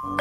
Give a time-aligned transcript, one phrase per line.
[0.00, 0.12] กรา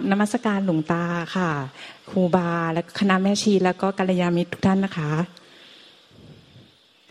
[0.00, 1.04] บนมัสการหลวงตา
[1.36, 1.50] ค่ะ
[2.10, 5.10] ครูบาและคณะแม่ชีแล้วก็กัลยาณมิตรทุกท่านนะคะ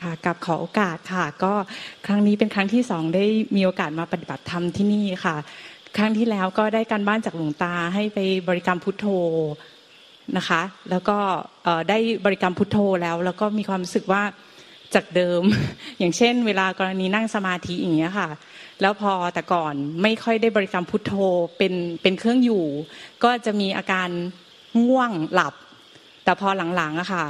[0.02, 1.54] ค่ะกับขอโอกาสค่ะ ก็
[2.06, 3.26] ครั้งนี้เป็นครั้งที่สองได้
[3.56, 5.36] มีโอกาสมาปฏิบัติธรรมที่นี่ค่ะ
[5.98, 9.06] ครั้งที่แล้วก็ได้การบ้านจากหลวงตาให้ไปบริกรรมพุทโธ
[10.38, 11.18] นะคะ แล้วก็
[11.90, 14.24] ได้บริกรรมพุทโธแล้ว แล้วก็มีความรู้สึกว่า
[14.96, 15.42] จากเดิม
[16.00, 18.30] อย่างเช่น เวลากรณีนั่งสมาธิอย่างเงี้ยค่ะ
[18.82, 21.14] แล้วพอแต่ก่อนไม่ค่อยได้บริกรรมพุทโธ
[21.58, 22.66] เป็นเป็นเครื่องอยู่
[23.24, 24.10] ก็จะมีอาการ
[24.88, 25.54] ง่วงหลับ
[26.24, 27.26] แต่พอหลังๆอะค่ะ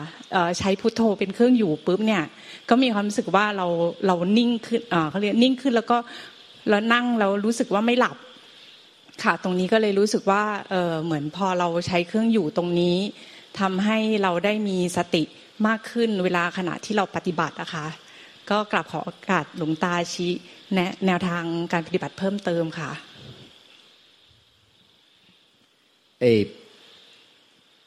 [0.59, 2.23] ใช้พุทโธเป็นเครื่องอยู่ปุ๊บเนี่ย
[2.70, 3.68] ก็มีความรู้สึกว่าเรา
[4.08, 5.98] เรานิ่งขึ้นเขาเรียกนิ่งขึ้นแล้วก็
[6.70, 8.18] แล้วนั่งแล้วรู้สึกว่าไม่หลับ
[9.24, 12.98] ค่ะ ตรงนี้ก็เลยรู้สึกว่าเเหมือนพอเราใช้เครื่องอยู่ตรงนี้
[13.59, 15.24] ทำให้เราได้มีสติ
[15.68, 17.88] มากขึ้นเวลาขณะที่เราปฏิบัตินะคะ
[18.50, 20.32] ก็กลับขอโอกาสหลวงตาชี้
[20.74, 22.92] แนะแนวทางการปฏิบัติเพิ่มเติมค่ะ
[26.22, 26.26] เอ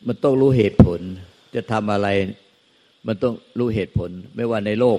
[0.07, 1.01] มันต้องรู้เหตุผล
[1.55, 2.09] จะทำอะไร
[3.07, 4.99] มันต้องรู้เหตุผล ไม่ว่าในโลก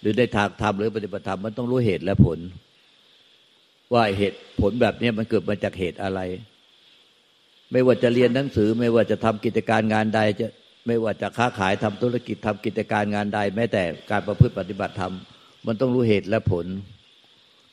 [0.00, 2.38] หรือในทางธรรมหรือปฏิบัติธรรมมันต้องรู้เหตุและผล
[3.94, 6.20] ว่าเหตุผลแบบนี้มันเกิดมาจากเหตุอะไร
[7.72, 10.46] ไม่ว่าจะเรียนหนังสือ ไม่ว่าจะทำกิจการงานใดจะ
[10.86, 15.14] ไม่ว่าจะค้าขายทำธุรกิจทำกิจการงานใด แม้แต่การประพฤติปฏิบัติธรรม
[15.66, 16.66] มันต้องรู้เหตุและผล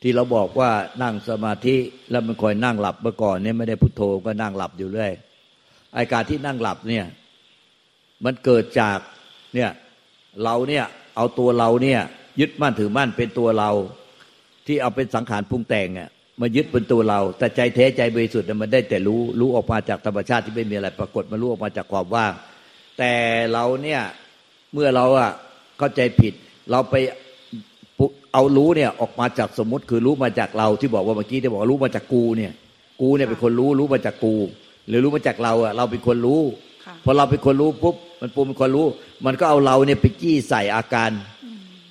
[0.01, 0.71] ที่เราบอกว่า
[1.03, 1.75] นั่งสมาธิ
[2.11, 5.11] แล้วมันคอยนั่งหลับเมื่อก่อนเนี่ยไม่ได้พุโทโธก็นั่งหลับอยู่เรื่อย
[5.93, 7.05] ไอการที่นั่งหลับเนี่ย
[8.25, 8.99] มันเกิดจาก
[9.55, 9.69] เนี่ย
[10.43, 11.99] เราเนี่ยเอาตัวเราเนี่ย
[12.39, 13.71] ยึดมั่นถือมั่นเป็นตัวเรา
[14.67, 16.09] ที่เอาเป็นสังขารปรุงแต่งอะ
[16.41, 22.33] มายึดเป็นตัวเรา แต่ใจแท้ใจบริสุทธิ์มันได้แต่รู้รู้ออกมาจากธรรมชาติที่ไม่มีอะไรปรากฏมารู้ออกมาจากความว่าง
[22.97, 23.13] แต่
[23.53, 24.01] เราเนี่ย
[24.73, 25.31] เมื่อเราอะ
[25.77, 26.33] เข้าใจผิด
[26.71, 26.95] เราไป
[28.33, 32.51] เอารู้เนี่ยออกมาจากสมมติคือรู้มาจากเราที่บอกว่าเมื่อกี้ที่บอกรู้มาจากกูเนี่ย
[33.01, 34.35] กูเนี่ยเป็นคนรู้รู้มาจากกู
[34.87, 36.41] หรือรู้มาจากเราอะเราเป็นคนรู้
[37.03, 38.87] พอเราเป็นคนรู้ปุ๊บมันปูเป็นคนรู้
[39.25, 41.11] มันก็เอาเราเนี่ยไปจี้ใส่อาการ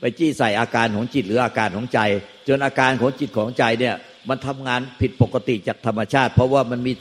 [0.00, 2.00] ไปจี้ใส่อาการของจิตหรืออาการของใจ
[2.48, 3.94] จนอาการของจิตของใจเนี่ย
[4.28, 6.92] มันทำงานผิดปกติจากธรรมชาติ เพราะว่ามันมี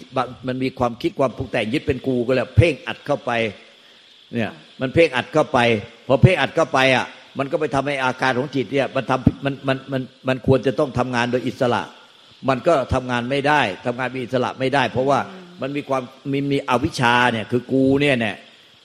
[0.47, 3.31] มันมีความคิดความปรุงแต่งยึดเป็นกูก็แล้วเพ่งอัดเข้าไป
[4.33, 4.51] เนี่ย
[4.81, 5.59] มันเพ่งอัดเข้าไป
[6.07, 7.05] พอเพ่งอัดเข้าไปอะ
[7.39, 11.81] มันก็ไปทำให้อาการของจิตเนี่ยมันทำมันมันมันมันควรจะต้องทำงานโดยอิสระ
[12.49, 15.19] มันก็ทำงานไม่ได้ทำงานมีอิสระไม่ได้ เพราะว่า
[15.61, 18.35] มันมีความมีมีอวิชชาเนี่ยคือกูเนี่ยเนี่ย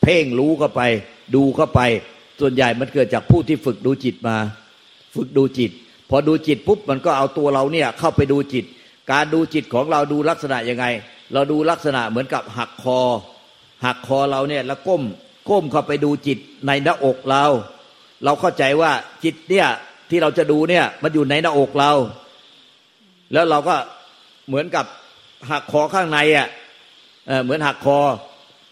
[0.03, 0.83] เพ่งรู้เข้าไป
[1.35, 1.81] ดูเข้าไป
[2.41, 4.37] ส่วนใหญ่มันเกิดจากผู้ที่ฝึกดูจิตมา
[5.15, 5.73] ฝึกดูจิต
[6.11, 8.65] พอดูจิตปุ๊บมันก็เอาตัวเราเนี่ยเข้าไปดูจิต
[9.13, 10.85] การดูจิตของเราดูลักษณะยังไง
[11.33, 13.01] เราดูลักษณะเหมือนกับหักคอ
[13.85, 15.03] หักคอเราเนี่ยแล้วก้ม
[15.49, 17.45] ก้มเข้าไปดูจิตในหน้าอกเรา
[18.25, 18.93] เราเข้าใจว่า
[19.25, 19.69] จิตเนี่ย
[20.11, 21.93] ที่เราจะดูเนี่ยมันอยู่ในหน้าอกเรา
[23.33, 23.77] แล้วเราก็
[24.49, 24.87] เหมือนกับ
[25.51, 26.49] หักคอข้างในอะ
[27.45, 27.99] เหมือนหักคอ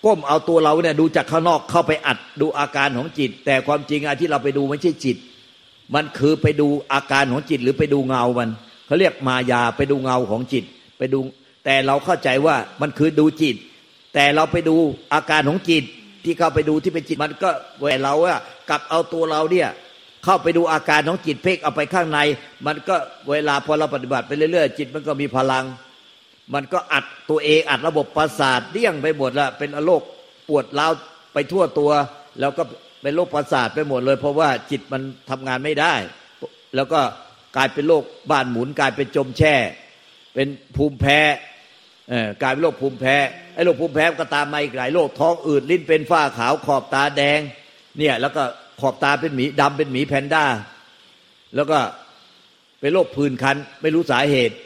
[0.04, 5.16] ก้มเอาตัวเราเนี่ยดูจากข้างนอกเข้าไปอัดดูอาการของจิต แต่ความจริงอะที่เราไปดูไม่ใช่จิต
[5.94, 8.50] มันคือไปดูอาการของจิตหรือไปดูเงามัน
[8.86, 10.64] เขาเรียกมายาไปดูเงาของจิต
[10.98, 11.18] ไปดู
[11.64, 13.56] แต่เราเข้าใจว่ามันคือดูจิต
[14.14, 14.76] แต่เราไปดู
[15.14, 15.84] อาการของจิต
[16.24, 17.50] ที่เข้าไปดูที่เป็นจิตมันก็
[17.80, 19.68] เวเราอะกลับเอาตัวเราเนี่ย
[20.24, 22.18] เข้าไปดูอาการของจิตเพ่งเอาไปข้างใน
[22.66, 22.96] มันก็
[23.30, 25.64] เวลาพอเราปฏิบัติไปเรื่อยๆจิตมันก็มีพลัง
[26.54, 30.02] มันก็อัดตัวเองอัดระบบประสาทเดี่ยงไปหมดละเป็นโรค
[30.48, 30.92] ปวดร้าว
[31.32, 31.90] ไปทั่วตัว
[32.40, 32.62] แล้วก็
[33.02, 35.94] เป็นโรคประสาทไปหมดเลย เพราะว่าจิตมันทำงานไม่ได้
[36.76, 37.00] แล้วก็
[37.56, 39.54] กลายเป็นโรคบ้านหมุน กลายเป็นจมแช่
[40.34, 41.18] เป็นภูมิแพ้
[42.42, 43.16] กลายเป็นโรคภูมิแพ้
[43.54, 47.40] ไอ้โรคภูมิแพ้ก็ตามมาอีกหลายโรคท้องอืดลิ้นเป็นฝ้าขาวขอบตาแดง
[47.98, 48.42] เนี่ย แล้วก็
[48.80, 50.44] ขอบตาเป็นหมีดำเป็นหมีแพนด้า
[51.56, 51.78] แล้วก็
[52.80, 54.56] เป็นโรคผื่นคัน ไม่รู้สาเหตุ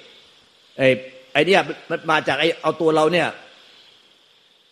[0.79, 0.89] ไอ้
[1.33, 1.57] ไอ้นี่
[1.91, 3.29] มันมาจากไอ้เอาตัวเราเนี่ย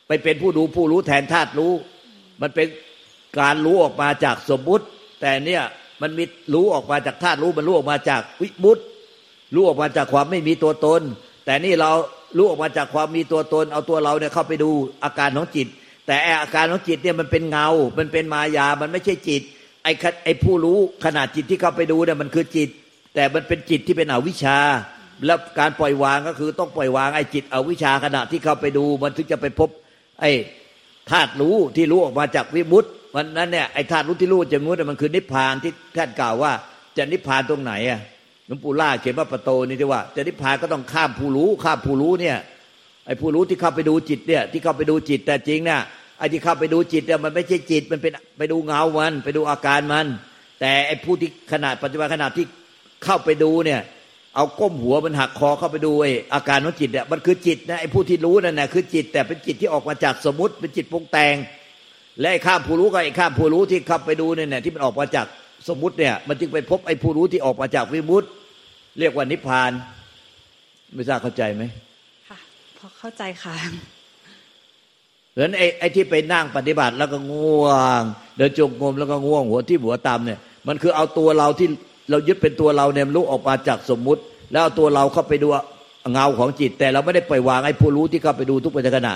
[0.08, 1.72] ไปเป็นผู้ดูผู้รู้แทนธาตุรู้
[2.42, 2.66] มันเป็น
[3.38, 4.84] การรู้ออกมาจากสมมุติ
[5.20, 5.62] แต่เนี่ย
[6.02, 6.24] มันมี
[6.54, 8.78] รู้ออกมาจากธาตุรู้มันรู้ออกมาจากวิมุต
[9.54, 11.02] รู้ออกมาจากความไม่มีตัวตน
[11.44, 11.90] แต่นี่เรา
[12.36, 14.70] รู้ออกมาจากความมีตัวตน เอาตัวเราเนี่ยเข้าไปดู
[15.04, 15.66] อาการของจิต
[16.06, 17.68] แต่อาการของจิตเนี่ยมันเป็นเงา
[17.98, 19.42] มันเป็นมายา มันไม่ใช่จิต
[19.84, 19.92] ไอ้
[20.24, 22.68] ไอ้ผู้รู้ขนาดจิตที่เข้าไปดูเนี่ยมันคือจิต
[23.14, 24.58] แต่มันเป็นจิตที่เป็นอวิชชา
[25.26, 29.70] แล้วการปล่อยวางก็คือต้องปล่อยวางไอ้จิตอวิชชาขณะที่เข้าไปดู มันถึงจะไปพบ
[30.20, 30.30] ไอ้
[31.10, 36.52] ธาตุรู้ที่รู้ออกมาจากวิมุตต์ มันนั้นเนี่ยไอ้ธาตุรู้ที่รู้จะมุตต์มันคือนิพพานที่ท่านกล่าวว่า
[36.96, 38.00] จะนิพพานตรงไหนอะ
[38.48, 42.36] ลวงปู่ล่าเขียนว่าประโตนี่ที่ว่าจะนิพพานก็ต้องข้ามผู้รู้ข้ามผู้รู้เนี่ย
[43.06, 45.80] ไอ้ผู้รู้ที่เข้าไปดูจิตเนี่ยที่เข้าไปดูจิตแต่จริงเนี่ย
[46.18, 50.06] ไอ้ที่เข้าไปดูจิตเนี่ยมันไม่ใช่จิตมันเป็นไปดูเงามันไปดูอาการมัน
[50.60, 52.44] แต่ไอ้ผู้ที่ขนาดปัจจุบันขนาดที่
[53.04, 53.80] เข้าไปดูเนี่ย
[54.36, 61.34] เอาก้มหัวมันหักคอเข้าไปดูไอ้อาการของจิตเนี่ยมันคือจิตนะไอ้ผู้ที่รู้นั่นแหละคือจิตแต่เป็นจิตที่ออกมาจากสมมติเป็นจิตปรุงแต่ง
[62.20, 65.26] และไอ้ข้ามผู้รู้กับไอ้ข้ามผู้รู้ที่เข้าไปดูเนี่ยที่มันออกมาจาก
[65.68, 68.28] สมมติเนี่ย มันจึงไปพบไอ้ผู้รู้ที่ออกมาจากวิมุตติ
[68.98, 69.70] เรียกว่านิพพาน
[70.94, 71.62] ไม่ทราบเข้าใจไหม
[72.28, 72.38] ค่ะ
[72.78, 73.54] พอเข้าใจค่ะ
[75.32, 77.68] เหมือนไอ้ไอ้ที่ไปนั่งปฏิบัติแล้วก็ง่ว
[78.00, 78.02] ง
[78.36, 80.38] เดินจงกรมแล้วก็ง่วงหัวที่หัวตามเนี่ย
[80.68, 81.68] มันคือเอาตัวเราที่
[82.10, 84.20] เรายึดเป็นตัวเราเนี่ยรู้ออกมาจากสมมุติ
[84.52, 85.48] แล้วเอาตัวเราเข้าไปดู
[86.12, 89.08] เงาของจิต แต่เราไม่ได้ปล่อยวางไอ้ผู้รู้ที่เข้าไปดูทุกปัจจุบัน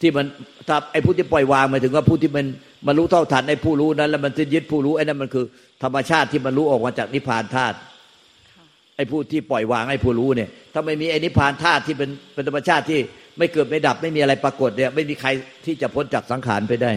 [0.00, 0.26] ที่มัน
[0.68, 2.46] ถ้าไอ้ผู้ที่ปล่อยวางหมายถึงว่าผู้ที่มัน
[2.86, 5.44] มันรู้เท่าทันไอ้ผู้รู้นั้น แล้วมันจะยึดผู้รู้ไอ้นั่นมันคือ
[5.82, 7.76] ธรรมชาติที่มันรู้ออกมาจากนิพพานธาตุ
[8.96, 13.00] ไอ้ผู้ที่ปล่อยวางไอ้ผู้รู้เนี่ย ถ้าไม่มีไอ้นิพพานธาตุที่เป็นเป็นธรรมชาติที่
[13.38, 15.28] ไม่เกิดไม่ดับไม่มีอะไรปรากฏเนี่ย ไม่มีใคร
[15.64, 16.92] ที่จะพ้นจากสังขารไปได้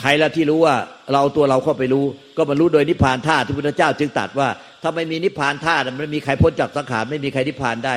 [0.00, 0.74] ใครละที่รู้ว่า
[1.12, 2.04] เราตัวเราเข้าไปรู้
[2.36, 4.48] ก็มันรู้โดยนิพพานธาตุที่พุทธเจ้าจึงตรัสว่า
[4.82, 7.94] ถ้าไม่มีนิพพานธาตุมันไม่มีใครพ้นจากสังขารไม่มีใครนิพพานได้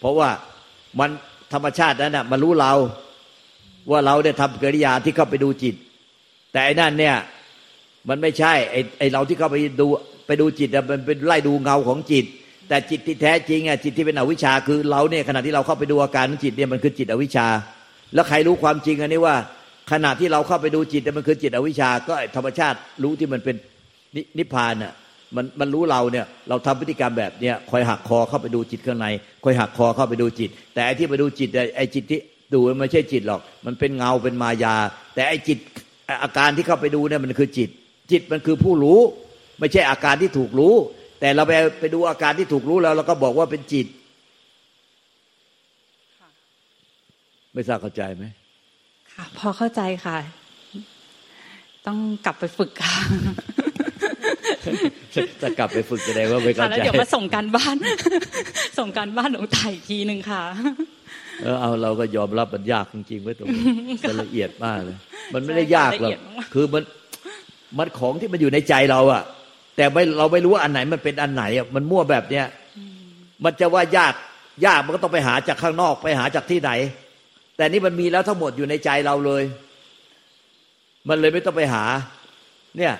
[0.00, 0.28] เพราะว่า
[1.00, 1.10] มัน
[1.52, 2.72] ธรรมชาตินั้นน่ะมันรู้เรา
[3.90, 5.74] ว่าเราได้ทำกิริยาที่เข้าไปดูจิต
[6.52, 7.16] แต่ไอ้นั่นเนี่ย
[8.08, 9.86] มันไม่ใช่ไอ้ไอ้เราที่เข้าไปดู
[10.26, 12.24] ไปดูจิตมันเป็นไล่ดูเงาของจิต
[12.68, 17.46] แต่จิตที่แท้จริงอะจิตที่เป็นอวิชชาคือเราเนี่ยขณะที่เราเข้าไปดูอาการของจิตเนี่ยมันคือจิตอวิชชา
[18.14, 19.36] แล้วใครรู้ความจริงอันนี้ว่า
[19.92, 23.56] ขณะที่เราเข้าไปดูจิตมันคือจิตอวิชชาก็ธรรมชาติรู้ที่มันเป็น
[24.38, 24.92] นิพพานอะ
[25.36, 29.06] มันมันรู้เราเนี่ยเราทำพฤติกรรมแบบเนี้ยคอยหักคอเข้าไปดูจิตข้างใน
[29.44, 32.20] คอยหักคอเข้าไปดูจิต แต่ไอ้ที่ไปดูจิตไอ้จิตที่
[32.54, 34.74] ดูมันไม่ใช่จิตหรอก มันเป็นเงาเป็นมายา
[35.14, 35.58] แต่ไอ้จิต
[36.22, 37.70] อาการที่เข้าไปดูเนี่ยมันคือจิต
[38.10, 39.00] จิตมันคือผู้รู้
[39.60, 40.74] ไม่ใช่อาการที่ถูกรู้
[41.20, 43.86] แต่เราไปไปดูอาการที่ถูกรู้แล้วเราก็บอกว่าเป็นจิต
[47.52, 48.24] ไม่ทราบเข้าใจไหม
[49.12, 50.18] ค่ะพอเข้าใจค่ะ
[51.86, 52.94] ต้องกลับไปฝึกค่ะ
[55.42, 57.76] จะกลับไปฝึกแสดงว่าไม่เข้าใจแล้วเดี๋ยวมาส่งการบ้าน
[58.78, 60.42] ส่งการบ้านหลวงตาอีกทีหนึ่งค่ะ
[61.42, 63.64] เออเอาเราก็ยอมรับมันยากจริงๆไว้ตรงนี้
[64.08, 64.96] มันละเอียดมากเลย
[65.34, 66.12] มันไม่ได้ยากหรอก
[66.54, 66.82] คือมัน
[67.78, 69.22] มันของที่มันอยู่ในใจเราอะ
[69.76, 72.46] แต่ไม่เราไม่รู้ว่าอันไหนมันเป็นอันไหนอะมันมั่วแบบเนี้ย
[73.44, 74.14] มันจะว่ายาก
[74.66, 76.70] ยากมันก็ต้องไปหาจากข้างนอกไปหาจากที่ไหน
[77.56, 79.42] แต่นี่มันมีแล้วทั้งหมดอยู่ในใจเราเลย
[81.08, 81.84] มันเลยไม่ต้องไปหา
[82.76, 82.92] เนี่ย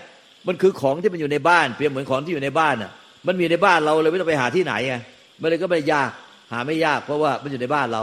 [0.47, 2.91] มันคือของที่มันอยู่ในบ้านเปรียบเหมือนของที่อยู่ในบ้านอะ
[3.27, 4.95] มันมีในบ้านเราเลยไม่ต้องไปหาที่ไหนไง
[5.41, 6.11] มันเลยก็ไม่ยาก
[6.53, 8.03] หาไม่ยากเพราะว่ามันอยู่ในบ้านเรา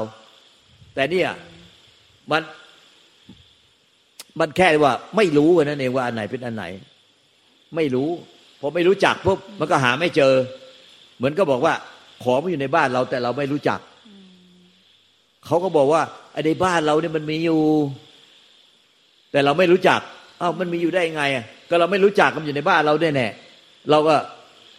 [0.95, 1.29] แต่เนี่ย
[2.31, 2.41] มัน
[4.39, 6.65] มันแค่ว่า ไม่รู้นั่นเองว่าอันไหนเป็นอันไหน
[7.75, 8.09] ไม่รู้
[8.59, 10.33] พอไม่รู้จักปุ๊บมันก็หาไม่เจอ
[11.17, 11.73] เหมือนก็บอกว่า
[12.23, 13.79] ของมันอยู่ในบ้านเราแต่เราไม่รู้จัก
[15.45, 16.01] เขาก็บอกว่า
[16.33, 17.61] ไอ้ในบ้านเราเนี่ยมันมีอยู่
[19.31, 19.99] แต่เราไม่รู้จัก
[20.41, 23.27] อ้าวมันมีอยู่ได้ไงอะ ก็เราไม่รู้จักมันอยู่ในบ้านเราแน่แน่
[23.89, 24.15] เราก็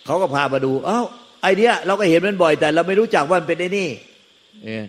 [0.06, 1.00] เขาก็พามาดู เอ้า
[1.42, 3.88] ไอเนี้ยเราก็เห็นมันบ่อย แต่ เราไม่รู้จักว่ามันเป็นไอ้นี่
[4.64, 4.84] เออ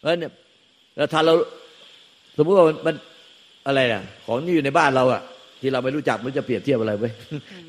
[0.00, 0.32] เพราะเนี่ย
[0.96, 1.34] แล้วถ้าเรา
[2.36, 2.94] สมมติว่ามัน
[3.66, 5.22] อะไรน่ะของที่อยู่ในบ้านเราอะ
[5.60, 7.10] ที่เราไม่รู้จักมันจะเปรียบเทียบอะไรไว้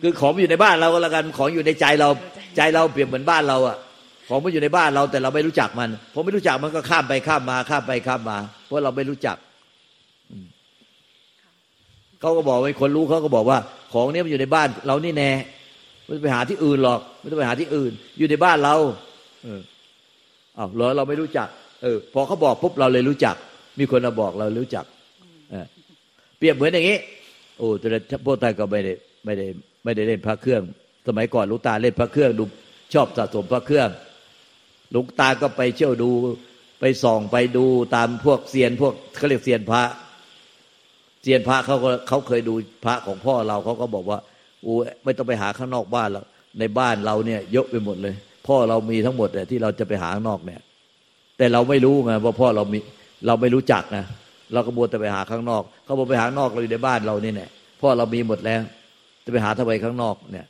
[0.02, 2.10] คือของอยู่ในบ้านเราก็แล้วกันของอยู่ในใจเรา
[2.56, 3.78] ใจเราเปรียบเหมือนบ้านเราอะ
[4.30, 9.38] ของมันอยู่ในบ้านเราแต่เราไม่รู้จักมันพอไม่รู้จักมันก็ข้ามไปข้ามมา ข้ามไปข้ามมา เพราะเราไม่รู้จัก
[12.26, 13.60] เขาก็บอกไอ้คนรู้เขาก็บอกว่า
[13.94, 15.32] ของนี้มันอยู่ในบ้าน เรานี่แน่
[16.04, 18.76] ไม่ต้องไปหาที่อื่นหรอก ไม่ต้องไปหาที่อื่น อยู่ในบ้านเรา
[19.44, 19.62] เออ
[20.58, 21.48] อ้าวเรอเราไม่รู้จัก
[21.84, 23.36] เออ พอเขาบอกปุ๊บเราเลยรู้จัก
[23.80, 24.86] มีคนมาบอกเรารู้จัก
[26.38, 26.98] เปรียบเหมือนอย่างนี้
[27.58, 27.88] โอ้แต่
[28.26, 28.94] พวกตาก็ไม่ได้
[29.26, 29.46] ไม่ได้
[29.84, 30.62] ไม่ได้เล่นพระเครื่อง
[31.08, 32.44] สมัยก่อนลูกตาเล่นพระเครื่องดู
[32.94, 33.90] ชอบสะสมพระเครื่อง
[34.94, 36.10] ลูกตาก็ไปเชี่ยวดู
[36.80, 37.66] ไปส่องไปดู
[37.96, 39.84] ตามพวกเซียนพวกเขาเรียกเซียนพระ
[41.26, 42.54] เซียนพระเขาก็เขาเคยดู
[42.86, 44.20] พระของพ่อเราเขาก็บอกว่า
[44.66, 44.72] อู
[45.04, 46.26] ไม่ต้องไปหาข้างนอกบ้านแล้ว
[46.60, 48.16] ในบ้านเราเนี่ยเยอะไปหมดเลย
[48.48, 50.62] พ่อเรามีทั้งหมดแต่ที่เราจะไปหาข้างนอกเนี่ย
[51.38, 52.80] แต่เราไม่รู้ไงว่าพ่อเรามี
[53.28, 54.06] เราไม่รู้จักนะ
[54.54, 57.50] เราก็บัวแต่ไปหาข้างนอก เขาบอกไปหาข้างนอกเราอยู่ในบ้านเรานี่แหละ
[57.82, 58.62] พ่อเรามีหมดแล้ว
[59.26, 60.46] จะไปหาทำไมข้างนอกเนี่ย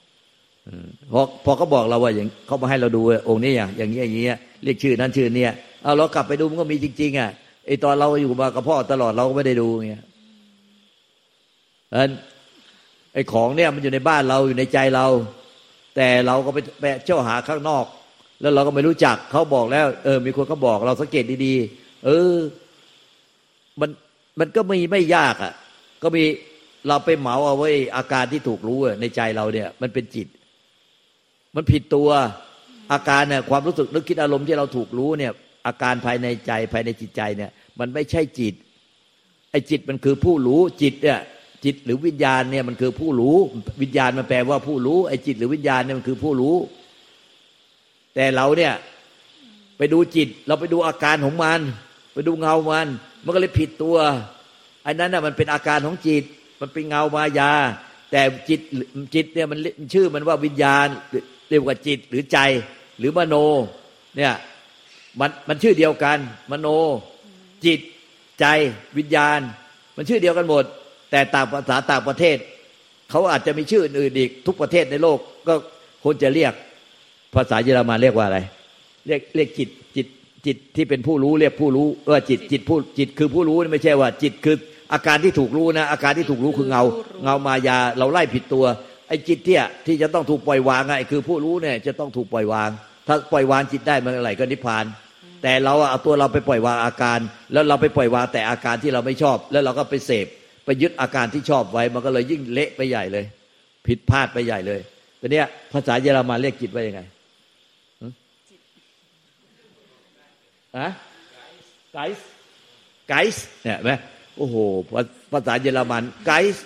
[1.14, 4.28] พอพอเขาบอกเราว่าอย่างเขามาให้เราดูองค์นี้อย่างอย่างนี้อย่างนี้
[4.64, 5.52] เรียกชื่อนั้นชื่อเนี่ย
[5.84, 7.30] เอาเรากลับไปดูมันก็มีจริงๆอะ
[7.66, 10.04] ไอตอนเราอยู่มากับพ่อตลอดเราก็ไม่ได้ดูเงี้ย
[11.96, 12.10] อัน
[13.14, 15.08] ไอ้ของเนี่ยมันอยู่ในบ้านเราอยู่ในใจเรา
[15.96, 17.86] แต่เราก็ไปไปเจ้าหาข้างนอก
[18.42, 22.34] แล้วเราก็ไม่รู้จักเขาบอกแล้ว เออ มีคนเขาบอกเราสังเกตดีๆ เออ
[23.82, 23.90] มัน
[24.40, 25.54] มันก็มีไม่ยากอะ
[26.04, 26.24] ก็มี
[26.88, 30.28] เราไปเหมาเอาไว้อาการที่ถูกรู้ในใจเราเนี่ย มันเป็นจิต
[31.56, 32.10] มันผิดตัว
[32.92, 35.32] อาการเนี่ยความรู้สึกนึกคิดอารมณ์ที่เราถูกรู้เนี่ย
[35.68, 38.54] อาการภายในใจภายในจิตใจเนี่ย มันไม่ใช่จิต
[39.52, 41.20] ไอ้จิตมันคือผู้รู้จิตเนี่ย
[41.66, 43.38] จิตหรือวิญญาณเนี่ยมันคือผู้รู้
[43.82, 46.56] วิญญาณมันแปลว่าผู้รู้ไอ้จิตหรือวิญญาณเนี่ยมันคือผู้รู้
[48.16, 48.74] แต่เราเนี่ย
[49.78, 51.60] ไปดูจิต เราไปดูอาการของมัน
[52.14, 52.88] ไปดูเงามัน
[53.24, 53.98] มันก็เลยผิดตัว
[54.86, 56.24] อันนั้นน่ะมันเป็นอาการของจิต
[56.62, 57.52] มันเป็นเงามายา
[58.12, 58.60] แต่จิต
[59.16, 59.60] จิตเนี่ยมัน
[59.94, 60.88] ชื่อมันว่าวิญญาณ
[61.50, 62.40] เรียกว่าจิตหรือใจ
[63.00, 63.36] หรือมโน
[64.18, 64.34] เนี่ย
[65.20, 66.18] มันมันชื่อเดียวกัน
[66.52, 66.68] มโน
[67.66, 67.80] จิต
[68.40, 68.46] ใจ
[68.98, 69.40] วิญญาณ
[69.98, 70.66] มันชื่อเดียวกันหมด
[71.16, 72.38] แต่ต่างภาษาต่างประเทศ
[73.12, 75.18] เขาอาจจะมีชื่ออื่นอีกทุกประเทศในโลก
[75.48, 75.54] ก็
[76.04, 76.54] คนจะเรียก
[77.36, 78.40] ภาษาเยอรมันเรียกว่าอะไร
[79.08, 80.08] เรียกเรียกจิตจิต
[80.46, 84.56] จิตที่เป็นผู้รู้เรียกผู้รู้เออจิตจิตผู้จิตคือผู้รู้ไม่ใช่ว่า จิตคือ
[84.94, 86.84] อาการที่ถูกรู้นะ อาการที่ถูกรู้คือเงา
[87.24, 88.66] เงามายาเราไล่ผิดตัว
[89.08, 92.70] ไอ้จิตที่ที่จะต้องถูกปล่อยวางไงคือผู้รู้เนี่ยจะต้องถูกปล่อยวาง
[93.08, 94.86] ถ้าปล่อยวางจิตได้เมื่อไหร่ก็นิพพาน
[95.44, 97.20] แต่เราเอาตัวเราไปปล่อยวางอาการ
[97.54, 100.28] แล้วเราไปปล่อยวางแต่อาการที่เราไม่ชอบ แล้วเราก็ไปเสพ
[100.66, 103.26] ไปยึดอาการที่ชอบไว้ มันก็เลยยิ่งเละไปใหญ่เลย
[103.88, 104.80] ผิดพลาดไปใหญ่เลย
[105.18, 107.02] แต่เนี้ยภาษาเยอรมันเรียกจิตว่ายังไง
[110.78, 110.88] อะ
[111.94, 112.26] ไกส์
[113.10, 113.92] ไกส์เนี่ยไหม
[114.38, 114.56] โอ้โห
[115.34, 116.66] ภาษาเยอรมันไกส์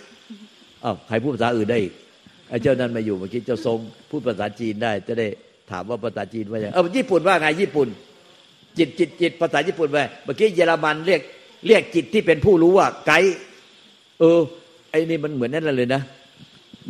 [0.84, 1.80] อ้าวใครพูดภาษาอื่นได้
[2.50, 3.78] ไอ้เจ้านั้นมาอยู่เมื่อกี้เจ้าทรง
[4.10, 5.28] พูดภาษาจีนได้ จะได้
[5.72, 7.88] ถามว่าภาษาจีนว่าอย่างเออญี่ปุ่นว่าไงญี่ปุ่น
[8.78, 11.22] จิตจิตจิตภาษาญี่ปุ่นว่าเมื่อกี้เยอรมันเรียก
[11.68, 13.36] เรียกจิตที่เป็นผู้รู้ว่าไกด์
[14.20, 14.40] เออ
[14.90, 16.02] ไอ้นี่มันเหมือนนั่นเลยนะ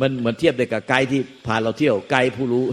[0.00, 2.64] มันเหมือนเทียบเลยกับไกด์ที่พาเราเที่ยวไกด์ผู้รู้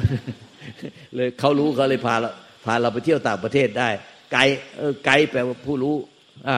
[1.16, 2.30] เลยเขารู้เขาเลยพาเรา
[2.66, 3.90] พาเราไปเที่ยวต่างประเทศได้
[4.32, 5.96] ไกด์เออไกด์แปลว่าผู้รู้
[6.48, 6.58] อ่า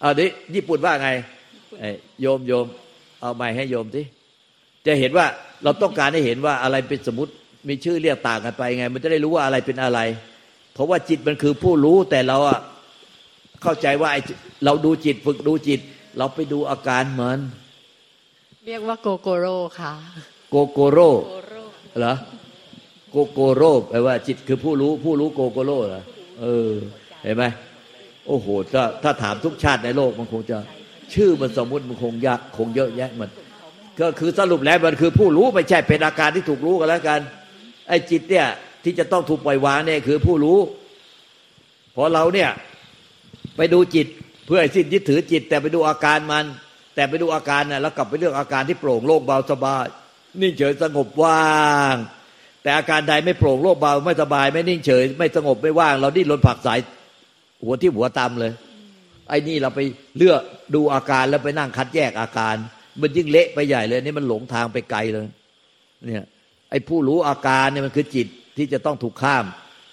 [0.00, 1.08] เอาดิญี่ปุ่นว่าไง
[2.20, 2.66] โยมโยม
[3.20, 4.02] เอาไม้ให้โยมสิ
[4.86, 5.26] จะเห็นว่า
[5.64, 7.32] เราต้องการให้เห็นว่าอะไรเป็นสมมติ
[7.68, 10.00] มีชื่อเรียกต่างกันไปไง มันจะได้รู้ว่าอะไรเป็นอะไร
[10.74, 12.60] เพราะว่าจิตมันคือผู้รู้แต่เราอะ
[13.62, 14.20] เข้าใจว่าไอ้
[14.64, 15.80] เราดูจิตฝึกดูจิต
[16.18, 17.38] เราไปดูอาการเหมือน
[18.66, 19.92] เรียกว่าโกโกโร่ค่ะ
[20.50, 21.10] โกโกโร่
[21.98, 22.14] เหรอ
[23.10, 26.02] โกโกโร่แปลว่าจิตคือผู้รู้ผู้รู้โกโกโร่เหรอ
[26.40, 26.72] เออ
[27.22, 27.44] เห็นไหม
[28.26, 30.58] โอ้โหถ้าถ้าถามทุกชาติในโลกมันคงจะ
[31.14, 33.30] ชื่อมันสมมุติมันคงยากคงเยอะแยะมัน
[34.00, 37.20] ก็คือสรุปแล้วมันคือผู้รู้ไม่ใช่เป็นอาการที่ถูกรู้กันแล้วกัน
[37.88, 38.46] ไอ้จิตเนี่ย
[38.84, 40.58] ที่จะต้องถูกปล่อยวางเนี่ยคือผู้รู้
[41.94, 42.50] พอเราเนี่ย
[43.56, 44.06] ไปดูจิต
[44.48, 46.44] เพื่อให้สิ้นยึดถือจิต แต่ไปดูอาการมัน
[46.94, 49.84] แต่ไปดูอาการน่ะแล้วกลับไปเรื่องอาการที่โปร่งโล่งเบาสบาย
[50.40, 51.48] นิ่งเฉยสงบว่า
[51.92, 51.94] ง
[52.62, 56.78] แต่อาการใดไม่โปร่งโล่งเบาไม่สบาย ไม่นิ่งเฉย ไม่สงบไม่ว่าง เราดิ้นรนผักสาย
[57.62, 58.52] หัวที่หัวตามเลย
[59.28, 59.80] ไอ้นี่เราไป
[60.18, 60.40] เลือก
[60.74, 62.54] ดูอาการแล้วไปนั่งคัดแยกอาการ
[63.00, 65.26] มันยิ่งเละไปใหญ่เลยนี่มันหลงทางไปไกลเลย
[66.06, 66.24] เนี่ย
[66.70, 68.26] ไอ้ผู้รู้อาการเนี่ยมันคือจิต
[68.56, 69.44] ที่จะต้องถูกข้าม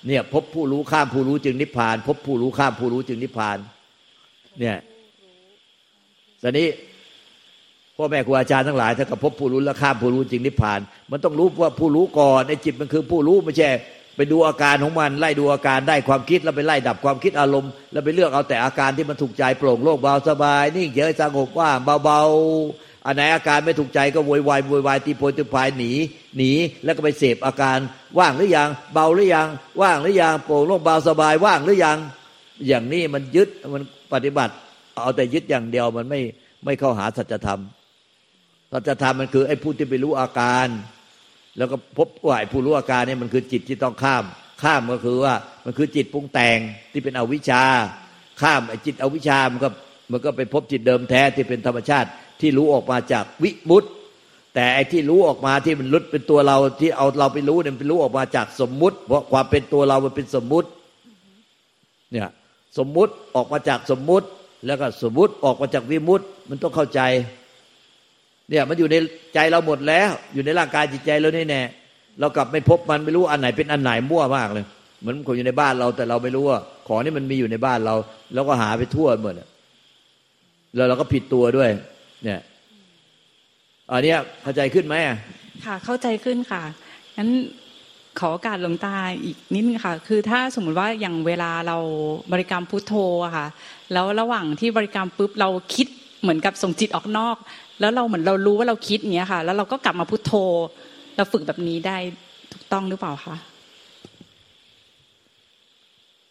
[0.08, 3.58] เนี่ยพบผู้รู้ข้ามผู้รู้จึงนิพพาน พบผู้รู้ข้ามผู้รู้จึงนิพพาน
[4.60, 4.78] เนี่ย
[6.44, 6.68] ตอนนี้
[7.98, 10.80] พ่อแม่ครูอาจารย์ทั้งหลายถ้ากับพบผู้รู้แล้วข้ามผู้รู้จึงนิพพาน
[11.12, 13.70] มันต้องรู้ว่าผู้รู้ก่อนในจิตมันคือผู้รู้ไม่ใช่
[14.16, 25.92] ไปดูอาการของมัน ไล่ดูอาการได้ความคิดแล้วไปไล่ดับความคิดอารมณ์ แล้วไปเลือกเอาแต่อาการที่มันถูกใจโปร่งโล่งเบาสบายนิ่งเฉยสงบว่างเบาๆอันไหนอาการไม่ถูกใจก็โวยวายโวยวายตีโพยตีพายหนี
[26.38, 26.52] หนี
[26.84, 27.78] แล้วก็ไปเสพอาการ
[28.20, 29.48] ว่างหรือยังเบาหรือยัง
[29.82, 31.98] ว่างหรือยังโปร่งโล่งเบาสบายว่างหรือยัง
[32.68, 33.84] อย่างนี้มันยึดมัน
[34.14, 34.54] ปฏิบัติ
[34.96, 36.22] เอาแต่ยึดอย่างเดียวมันไม่
[36.66, 37.62] ไม่เข้าหาสัจธรรม
[38.72, 40.68] สัจธรรมมันคือไอ้ผู้ที่ไปรู้อาการ
[41.58, 44.24] แล้วก็พบว่าไอ้ผู้รู้อาการเนี่ยมันคือจิตที่ต้องข้าม
[44.64, 45.34] ข้ามก็คือว่า
[45.66, 46.58] มันคือจิตปรุงแต่ง
[46.92, 47.64] ที่เป็นอวิชชา
[48.42, 49.70] ข้ามไอ้จิตอวิชชามันก็
[50.12, 52.10] มันก็ไปพบจิตเดิมแท้ที่เป็นธรรมชาติ
[52.42, 53.86] ที่รู้ออกมาจากวิมุตต
[54.56, 60.70] แต่ไอ้ที่รู้ออกมาที่มันลุดเป็นตัวเราที่เอาเราไปรู้เนี่ยเป็นรู้ออกมาจากสมมุติ เพราะความเป็นตัวเรามันเป็นสมมุติ
[62.12, 62.30] เนี่ย
[62.78, 64.28] สมมุติออกมาจากสมมุติ
[64.66, 67.02] แล้วก็สมมุติออกมาจากวิมุตตมันต้องเข้าใจ
[68.50, 68.96] เนี่ยมันอยู่ใน
[69.34, 71.62] ใจเราหมดแล้ว อยู่ในร่างกายจิตใจเรานี่แน่
[72.20, 74.66] เรากลับไม่พบมันไม่รู้อันไหนเป็นอันไหนมั่วมากเลย
[75.00, 77.96] เหมือนคนอยู่ในบ้านเรา แต่เราไม่รู้ว่า ของนี่มันมีอยู่ในบ้านเรา
[78.34, 79.34] แล้วก็หาไปทั่วหมด
[80.76, 81.70] แล้วเราก็ผิดตัวด้วย
[82.24, 82.40] เนี่ย
[83.92, 84.96] อันนี้เข้าใจขึ้นไหม
[85.66, 86.62] ค่ะ เข้าใจขึ้นค่ะ
[87.18, 87.30] งั้น
[88.20, 91.78] ขอโอกาสหลวงตาอีกนิดนึงค่ะ คือถ้าสมมุติว่าอย่างเวลาเรา
[92.32, 92.94] บริกรรมพุทโธ
[93.26, 93.48] อะค่ะ
[93.94, 95.88] แล้วระหว่างที่บริกรรมปุ๊บเราคิด
[96.22, 97.38] เหมือนกับส่งจิตออกนอก
[97.80, 100.34] แล้วเราเหมือนเรารู้ว่าเราคิดเงี้ยค่ะ แล้วเราก็กลับมาพุทโธ
[101.16, 101.98] เราฝึกแบบนี้ได้
[102.52, 103.36] ถูกต้องหรือเปล่าคะ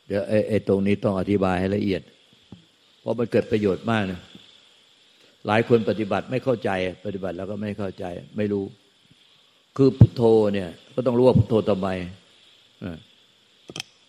[0.06, 2.02] เดี๋ยวไอ้ตรงนี้ต้องอธิบายให้ละเอียด
[3.00, 4.20] เพราะมันเกิดประโยชน์มากนะ
[5.46, 6.70] หลายคนปฏิบัติไม่เข้าใจ
[7.06, 8.04] ปฏิบัติแล้วก็ไม่เข้าใจ
[8.36, 8.64] ไม่รู้
[9.76, 10.22] คือพุทโธ
[10.54, 11.88] เนี่ย ก็ต้องรู้ว่าพุทโธทำไม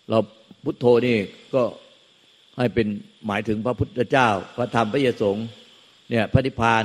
[0.08, 0.18] เรา
[0.64, 1.16] พุทโธนี่
[1.54, 1.62] ก็
[2.58, 2.86] ให้เป็น
[3.26, 5.46] หมายถึงพระพุทธเจ้า พระธรรมพระยสงฆ์
[6.10, 6.84] เนี่ยพระนิพพาน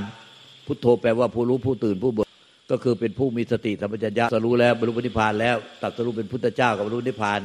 [0.67, 2.27] พุทโธแปลว่าผู้รู้ผู้ตื่นผู้เบิก
[2.71, 7.41] ก็คือเป็นผู้มีสติสัมปชัญญะสรู้แล้วบรรลุนิพพานแล้วตัดสรู้เป็นพุทธเจ้ากับบรรลุนิพพาน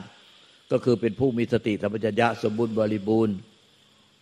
[0.72, 3.36] ก็คือเป็นผู้มีสติสัมปชัญญะสมบูรณ์บริบูรณ์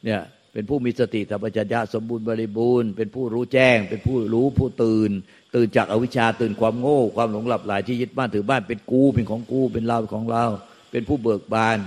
[0.04, 0.20] เนี่ย
[0.54, 5.10] เป็นผู้มีสติสัมปชัญญะสมบูรณ์บริบูรณ์ เป็นผู้รู้แจ้ง เป็นผู้รู้ผู้ตื่น
[5.54, 10.44] ตื่นจากอวิชชาตื่นความโง่ ความหลงหลับไหลที่ยึดบ้านถือบ้านเป็นกูเป็นของกูเป็นเราเป็นของเรา
[10.90, 11.78] เป็นผู้เบิกบาน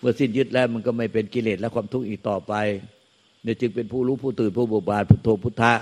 [0.00, 2.52] เมื่อสิ้นยึดแล้วมันก็ไม่เป็นกิเลสและความทุกข์อีกต่อไป
[3.42, 5.74] เนี่ยจึงเป็นผู้รู้ผู้ตื่นผู้เบิกบานพุทโธพุทธะ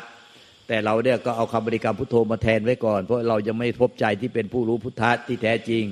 [0.68, 5.84] แต่เราเนี่ยก็เอาคำบริกรรมพุทโธมาแทนไว้ก่อน เพราะเรายังไม่พบใจที่เป็นผู้รู้พุทธะที่แท้จริง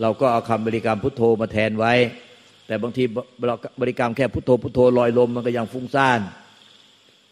[0.00, 1.94] เราก็เอาคำบริกรรมพุทโธมาแทนไว้
[2.66, 3.04] แต่บางที
[3.80, 6.20] บริกรรมแค่พุทโธพุทโธลอยลมมันก็ยังฟุ้งซ่าน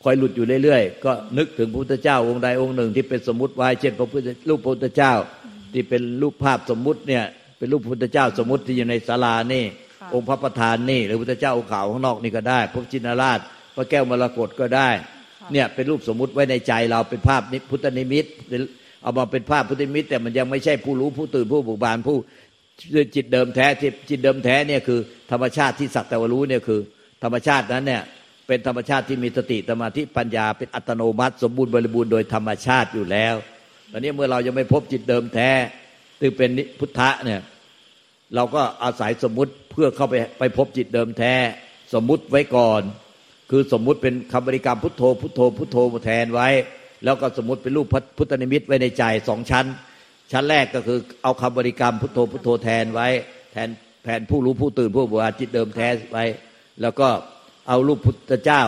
[0.02, 5.12] คอยหลุดอยู่เรื่อยๆ ก็นึกถึงพระพุทธเจ้าองค์ใดองค์หนึ่ง ที่เป็นสมมติไว้เช่นพระพุทธรูปพระพุทธเจ้า
[5.72, 7.24] ที่เป็นรูปภาพสมมุติเนี่ย
[7.58, 9.64] เป็นรูปพระพุทธเจ้าสมมติที่อยู่ในศาลานี่
[10.14, 13.38] องค์พระประธานนี่ หรือพุทธเจ้าองค์ขาวข้างนอกนี่ก็ได้พระจินราช
[13.76, 14.88] พระแก้วมรกตก็ได้
[15.52, 18.24] เนี่ยเป็นรูปสมมุติไว้ในใจเราเป็นภาพพุทธนิมิต
[19.02, 22.16] เอามาเป็นภาพพุทธนิมิต แต่มันยังไม่ใช่ผู้รู้ผู้ตื่นผู้บุกบานผู้
[23.14, 25.00] จิตเดิมแท้ที่จิตเดิมแท้เนี่ยคือ
[25.34, 26.80] ธรรมชาติที่สักแต่ว่ารู้เนี่ยคือ
[27.22, 28.02] ธรรมชาตินั้นเนี่ย
[28.46, 33.34] เป็นธรรมชาติที่มีสติสมาธิปัญญาเป็นอัตโนมัติ สมบูรณ์บริบูรณ์โดยธรรมชาติอยู่แล้ว
[33.92, 35.50] ตอนนี้เมื่อเรายังไม่พบจิตเดิมแท้
[36.20, 37.40] ซึ่งเป็นพุทธะเนี่ย
[38.34, 41.34] เราก็อาศัยสมมุติเพื่อเข้าไปไปพบจิตเดิมแท้
[41.94, 42.82] สมมุติไว้ก่อน
[43.50, 46.48] คือสมมุติเป็นคำบริกรรมพุทโธพุทโธพุทโธมาแทนไว้
[47.04, 47.86] แล้วก็สมมติเป็นรูป
[48.18, 49.66] พุทธนิมิตไว้ในใจสองชั้น
[50.32, 53.08] ชั้นแรกก็คือเอาคำบริกรรมพุทโธพุทโธแทนไว้
[53.52, 53.68] แทน
[54.04, 56.24] แทนผู้รู้ผู้ตื่นผู้บูชาจิตเดิมแท้ไว้
[56.82, 57.08] แล้วก็
[57.68, 58.62] เอารูปพุทธเจ้า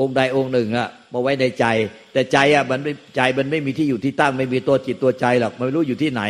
[0.00, 1.66] องค์ใดองค์หนึ่งอะมาไว้ในใจ
[2.12, 6.22] แต่ใจอะมันไม่ใจมันไม่มีที่อยู่ที่ตั้งไม่มีตัวจิตตัวใจหรอกมันไม่รู้อยู่ที่ไหน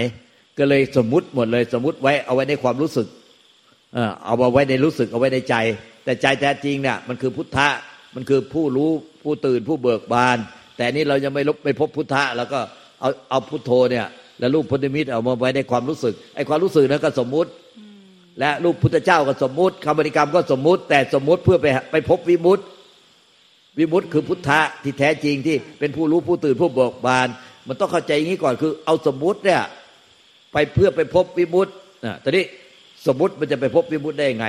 [0.58, 3.06] ก็เลยสมมุติหมดเลยสมมุติไว้เอาไว้ในความรู้สึก
[4.24, 5.54] เอามาไว้ในรู้สึกเอาไว้ในใจ
[6.04, 7.68] แต่ใจแท้จริงเนี่ยมันคือพุทธะ
[8.14, 8.90] มันคือผู้รู้
[9.22, 10.38] ผู้ตื่นผู้เบิกบาน
[10.76, 12.60] แต่นี่เรายังไม่ลบไม่พบพุทธะแล้วก็
[13.00, 14.06] เอาเอาพุทโธเนี่ย
[14.38, 17.50] แล้วรูปพุทธมิตรเอามาไว้ในความรู้สึกไอ้ความรู้สึกนั้นก็สมมุติ
[18.40, 22.62] และรูปพุทธเจ้าก็สมมุติคำบริกรรมก็สมมุติ แต่สมมุติเพื่อไปไปพบวิมุตติ
[23.78, 27.28] วิมุตติคือพุทธะที่แท้จริงที่เป็นผู้รู้ผู้ตื่นผู้เบิกบาน
[27.68, 29.62] มันต้องเข้าใจอย่างนี้ก่อนคือ เอาสมมุติเนี่ย
[30.52, 31.72] ไปเพื่อไปพบวิมุตติ
[32.04, 32.44] นะตอนนี้
[33.06, 34.46] สมมุติมันจะไปพบวิมุตติได้ยังไง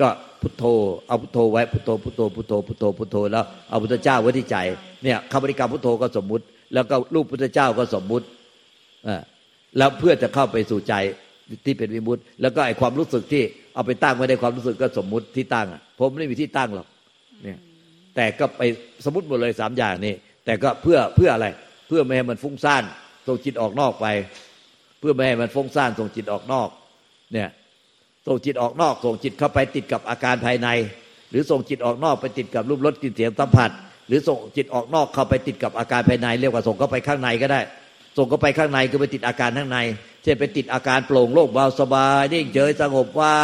[0.00, 0.08] ก็
[0.40, 0.64] พุทโธ
[1.06, 4.56] เอาพุทโธไว้พุทโธพุทโธพุทโธพุทโธพุทโธแล้วเอาพุทธเจ้าไว้ที่ใจ
[5.04, 8.26] เนี่ยคำบริกรรมพุทโธก็สมมุติ แล้วก็รูปพุทธเจ้าก็สมมุติ
[9.06, 9.20] อ่า
[9.78, 10.94] แล้วเพื่อจะเข้าไปสู่ใจ
[11.66, 13.42] ที่เป็นวิมุตติแล้วก็ไอความรู้สึกที่
[13.74, 16.86] เอาไปตั้งไว้ในความรู้สึกก็สมมุติที่ตั้งอะผมไม่มีที่ตั้งหรอก
[17.42, 17.58] เนี่ย
[18.16, 18.62] แต่ก็ไป
[19.04, 21.46] สมมติหมดเลยสามอย่างนี้แต่ก็เพื่อเพื่ออะไร
[21.88, 22.82] เพื่อไม่ให้มันฟุ้งซ่าน
[23.26, 24.06] ส่งจิตออกนอกไป
[25.00, 26.68] เพื่อไม่ให้มันฟุ้งซ่านส่งจิตออกนอก
[27.32, 27.48] เนี่ย
[28.26, 30.68] ส่งจิตออกนอกส่งจิตเข้าไปติดกับอาการภายใน
[31.30, 33.70] หรือส่งจิตออกนอกไปติดกับรูปรสกลิ่นเสียงสัมผัส
[34.08, 37.60] หรือส่งจิตออกนอกเข้าไปติดกับอาการภายใน เรียกว่าส่งเข้าไปข้างในก็ได้
[38.18, 39.78] ส่งเข้าไปข้างในคือไปติดอาการข้างใน
[40.26, 43.40] ช่นไปติดอาการโปร่งโล่งเบาสบายนิ่งเฉยสงบว่า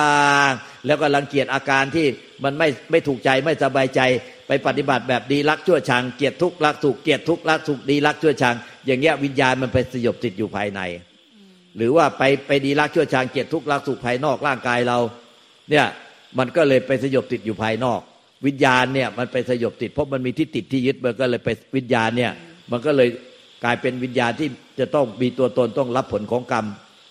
[0.50, 0.52] ง
[0.86, 2.06] แล้วก็รังเกียจอาการที่
[2.44, 4.00] มันไม่ไม่ถูกใจไม่สบายใจ
[4.46, 10.80] ไปปฏิบัติแบบดีรักชั่วชังเกียรติทุกข์รักสุขเกียรติทุกข์รักสุขดีรักชั่วชัง อย่างเงี้ยวิญญาณมันไปสยบติดอยู่ภายใน
[11.76, 14.98] หรือว่าไปไปดีรักชั่วชังเกียรติทุกข์รักสุขภายนอกร่างกายเรา
[15.70, 15.86] เนี่ย
[16.38, 18.00] มันก็เลยไปสยบติดอยู่ภายนอก
[18.46, 22.32] วิญญาณเนี่ยมันไปสยบติดเพราะมันมีที่ติดที่ยึดมันก็เลยไปวิญญาณเนี่ย
[22.70, 23.08] มันก็เลย
[23.64, 24.48] กลายเป็นวิญญาณที่
[24.80, 26.66] จะต้องมีตัวตนต้องรับผลของกรรม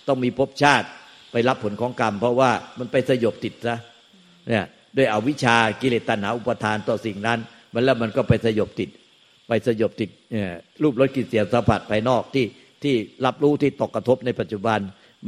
[0.07, 0.87] ต้องมีภพชาติ
[1.31, 3.77] ไปรับผลของกรรม เพราะว่ามันไปสยบติดซะ
[4.47, 4.65] เนี่ย
[4.97, 7.39] ด้วยอวิชากิเลสตัณหาอุปทานต่อสิ่งนั้น
[7.73, 8.89] มันแล้วมันก็ไปสยบติด
[9.47, 10.09] ไปสยบติด
[10.83, 12.45] รูปรสกลิ่นเสียงสัมผัสภายนอกที่
[12.83, 14.79] ที่รับรู้ที่ตกกระทบในปัจจุบัน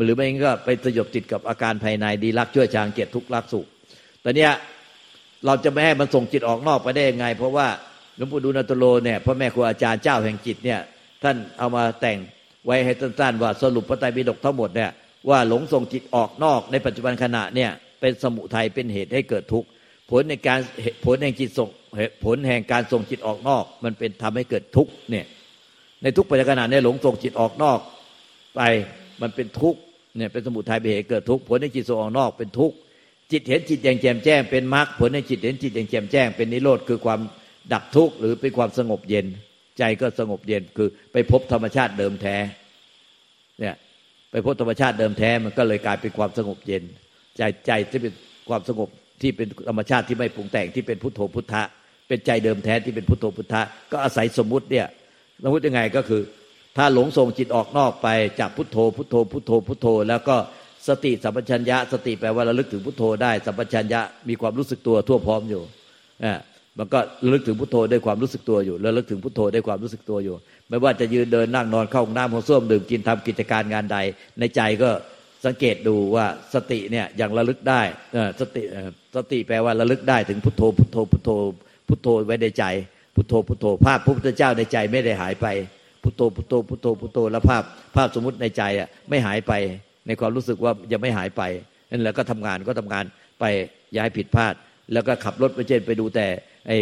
[0.05, 3.65] หรือไม่งั้นก็ไปสยบติดกับอาการภายในดีรักชั่วชางเกียรติทุกข์รักสุข
[4.21, 4.51] แต่เนี้ย
[5.45, 7.67] เราจะไม่ให้มันส่งจิตออกนอกไปได้ยังไง เพราะว่า
[8.17, 10.79] หลวงปู่ดูลนตโลเนี่ยพ่อแม่ครูอาจารย์เจ้าแห่งจิตเนี่ย
[11.23, 12.17] ท่านเอามาแต่ง
[12.65, 14.91] ไว้ให้สั้นๆว่าสรุปพระไตรปิฎกทั้งหมดเนี่ย
[15.29, 17.69] ว่าหลงส่งจิตออกนอกในปัจจุบันขณะเนี่ย
[18.01, 19.67] เป็นสมุทัยเป็นเหตุให้เกิดทุกข์
[20.11, 20.59] ผลในการ
[21.05, 21.69] ผลแห่งจิตส่ง
[22.25, 25.25] ผลแห่งการส่งจิตออกนอก มันเป็นทำให้เกิดทุกข์เนี่ย
[26.01, 27.79] ในทุกปัจจุบันขณะเนี่ยหลงส่งจิตออกนอก
[28.55, 28.61] ไป
[29.21, 29.79] มันเป็นทุกข์
[30.17, 32.75] เนี่ยเป็นสมุทัยเป็นเหตุเกิดทุกข์ผลในจิตส่งออกนอกเป็นทุกข์
[33.31, 37.19] จิตเห็นจิตอย่างแจ่มแจ้งเป็นมรรคผลในจิตเห็นจิตอย่างแจ่มแจ้งเป็นนิโรธคือความ
[37.73, 39.25] ดับทุกข์หรือเป็นความสงบเย็น
[39.79, 42.35] ใจก็สงบเย็นคือ ไปพบธรรมชาติเดิมแท้
[43.59, 43.75] เนี่ย
[44.31, 46.83] ไปพบธรรมชาติเดิมแท้มันก็เลยกลายเป็นความสงบเย็น
[47.37, 48.13] ใจใจที่เป็น
[48.49, 48.89] ความสงบ
[49.21, 51.63] ที่เป็นธรรมชาติที่ไม่ปรุงแต่งที่เป็นพุทโธพุทธะ
[52.07, 54.87] เป็นเป็นใจเดิมแท้ที่เป็นพุทโธพุทธะ ก็อาศัยสมมุติเนี่ย
[55.43, 56.21] สมมติยังไงก็คือ
[56.77, 58.07] ถ้าหลงส่งจิตออกนอกไป
[58.39, 60.35] จากพุทโธ พุทโธ พุทโธพุทโธ แล้วก็
[60.87, 65.61] สติสัมปชัญญะ สติแปลว่าระลึกถึงพุทโธได้สัมปชัญญะมีความรู้สึกตัวทั่วพร้อมอยู่
[66.23, 66.33] อ่า
[66.79, 70.35] มันก็ระลึกถึงพุทโธด้วยความรู้สึกตัวอยู่ระลึกถึงพุทโธด้วยความรู้สึกตัวอยู่
[70.69, 73.97] ไม่ว่าจะยืนเดินนั่งนอนเข้าห้องน้ำห้องส้วมดื่มกินทำกิจการงานใด
[74.39, 74.89] ในใจก็
[75.45, 77.81] สังเกตดูว่าสติเนี่ยยังระลึกได้
[78.39, 78.61] สติ
[79.15, 81.29] สติแปลว่าระลึกได้ถึงพุทโธ พุทโธพุทโธ
[81.87, 82.65] พุทโธไว้ในใจ
[83.15, 85.47] พุทโธพุทโธ ภาพพระพุทธเจ้าในใจไม่ได้หายไป
[86.03, 87.63] พุทโธพุทโธพุทโธพุทโธแล้วภาพ
[87.95, 89.53] ภาพสมมติในใจอะไม่หายไป
[90.07, 91.41] ในความรู้สึกว่ายังไม่หายไป
[91.91, 93.05] นั่นแหละก็ทำงานก็ทำงาน
[93.39, 93.45] ไป
[93.97, 94.53] ย้ายผิดพลาด
[94.93, 96.27] แล้วก็ขับรถไปเช่นไปดูแต่
[96.67, 96.77] ไอ้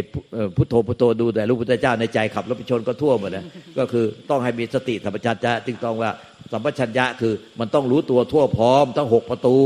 [0.55, 3.45] พุทโธพุทโธดูแต่รูปพุทธเจ้าในใจขับรถไปชนก็ทั่วหมดนะ
[3.77, 6.11] ก็คือต้องให้มีสติสัมปชัญญะจึงต้องว่า
[6.51, 9.57] สัมปชัญญะคือมันต้องรู้ตัวทั่วพร้อมต้องหกประตู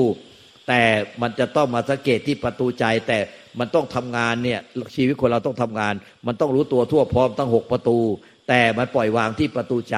[0.68, 0.82] แต่
[1.22, 3.18] มันจะต้องมาสังเกตที่ประตูใจ แต่
[3.60, 4.60] มันต้องทำงานเนี่ย
[4.96, 5.94] ชีวิตคนเราต้องทำงาน
[6.28, 7.98] มันต้องรู้ตัวทั่วพร้อมตั้งหกประตู
[8.50, 9.98] แต่มันปล่อยวางที่ประตูใจ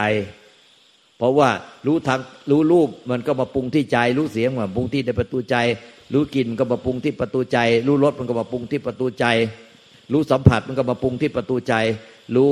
[1.17, 1.49] เพราะว่า
[1.85, 2.19] รู้ทาง
[2.51, 5.55] รู้รูปมันก็มาปรุงที่ใจ รู้เสียงมันปรุงที่ในประตูใจ
[6.13, 9.25] รู้กลิ่นก็มาปรุงที่ประตูใจ รู้รสมันก็มาปรุงที่ประตูใจ
[10.13, 11.73] รู้สัมผัสมันก็มาปรุงที่ประตูใจ
[12.35, 12.51] รู้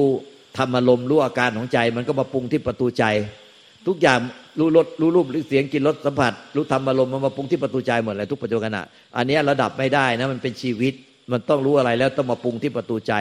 [0.58, 3.06] ธรรมอารมณ์รู้อาการของใจ มันก็มาปรุงที่ประตูใจ
[3.88, 4.20] ทุกอย่าง
[4.60, 8.78] รู้รสรู้รูปรู้เสียงกินรสสัมผัส รู้ธรรมอารมณ์มันมาปรุงที่ประตูใจหมดเลยทุกปัจจุบัน
[9.18, 10.94] อันนี้ระดับไม่ได้นะมันเป็นชีวิต
[11.32, 13.14] มันต้องรู้อะไรแล้วต้องมาปรุงที่ประตูใจ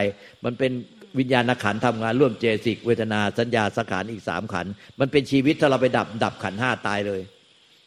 [0.45, 0.71] มันเป็น
[1.19, 4.65] วิญญาณขันทำงานร่วมเจสิกเวทนาสัญญาสังขารอีกสามขัน
[4.99, 7.21] มันเป็นชีวิตถ้าเราไปดับดับขันห้าตายเลย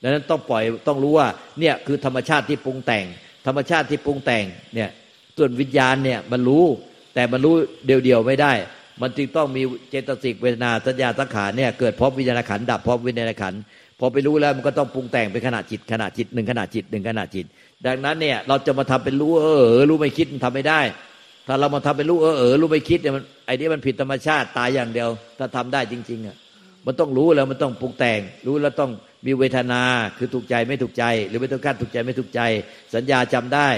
[0.02, 1.28] ดังนั้นต้องปล่อยต้องรู้ว่า
[1.60, 3.04] เนี่ยคือธรรมชาติที่ปรุงแต่ง
[3.46, 4.90] ธรรมชาติที่ปรุงแต่งเนี่ย
[5.38, 6.64] ส่วนวิญญาณเนี่ยมันรู้
[7.14, 7.54] แต่มันรู้
[7.86, 8.52] เดียวๆไม่ได้
[9.02, 13.54] มันจึงต้องมีเจตสิกเวทนาสัญญาสังขารเนี่ยเกิดพร้อมวิญญาณขันดับพร้อมวิญญาณขัน
[14.00, 17.46] พอไปรู้แล้วมันก็ต้องปรุงแต่งเป็นขณะจิตขณะจิตหนึ่งขณะจิตหนึ่งขณะจิต
[17.86, 20.80] ดังนั้นเนี่ยเราจะมาทำเป็นรู้เออรู้ไม่คิดมันทำไม่ได้
[21.46, 26.36] ถ้าเรามาทำเป็นรู้เออเออรู้ไม่คิดเนี่ยมันไอ้นี่มันผิดธรรมชาติตายอย่างเดียว ถ้าทำได้จริง ๆอะ
[26.86, 28.90] มันต้องรู้แล้วมันต้องปรุงแต่ง รู้แล้วต้อง
[29.26, 29.82] มีเวทนา
[30.18, 32.40] คือถูกใจไม่ถูกใจ หรือไม่ต้องการถูกใจไม่ถูกใจ
[32.94, 33.68] สัญญาจำได้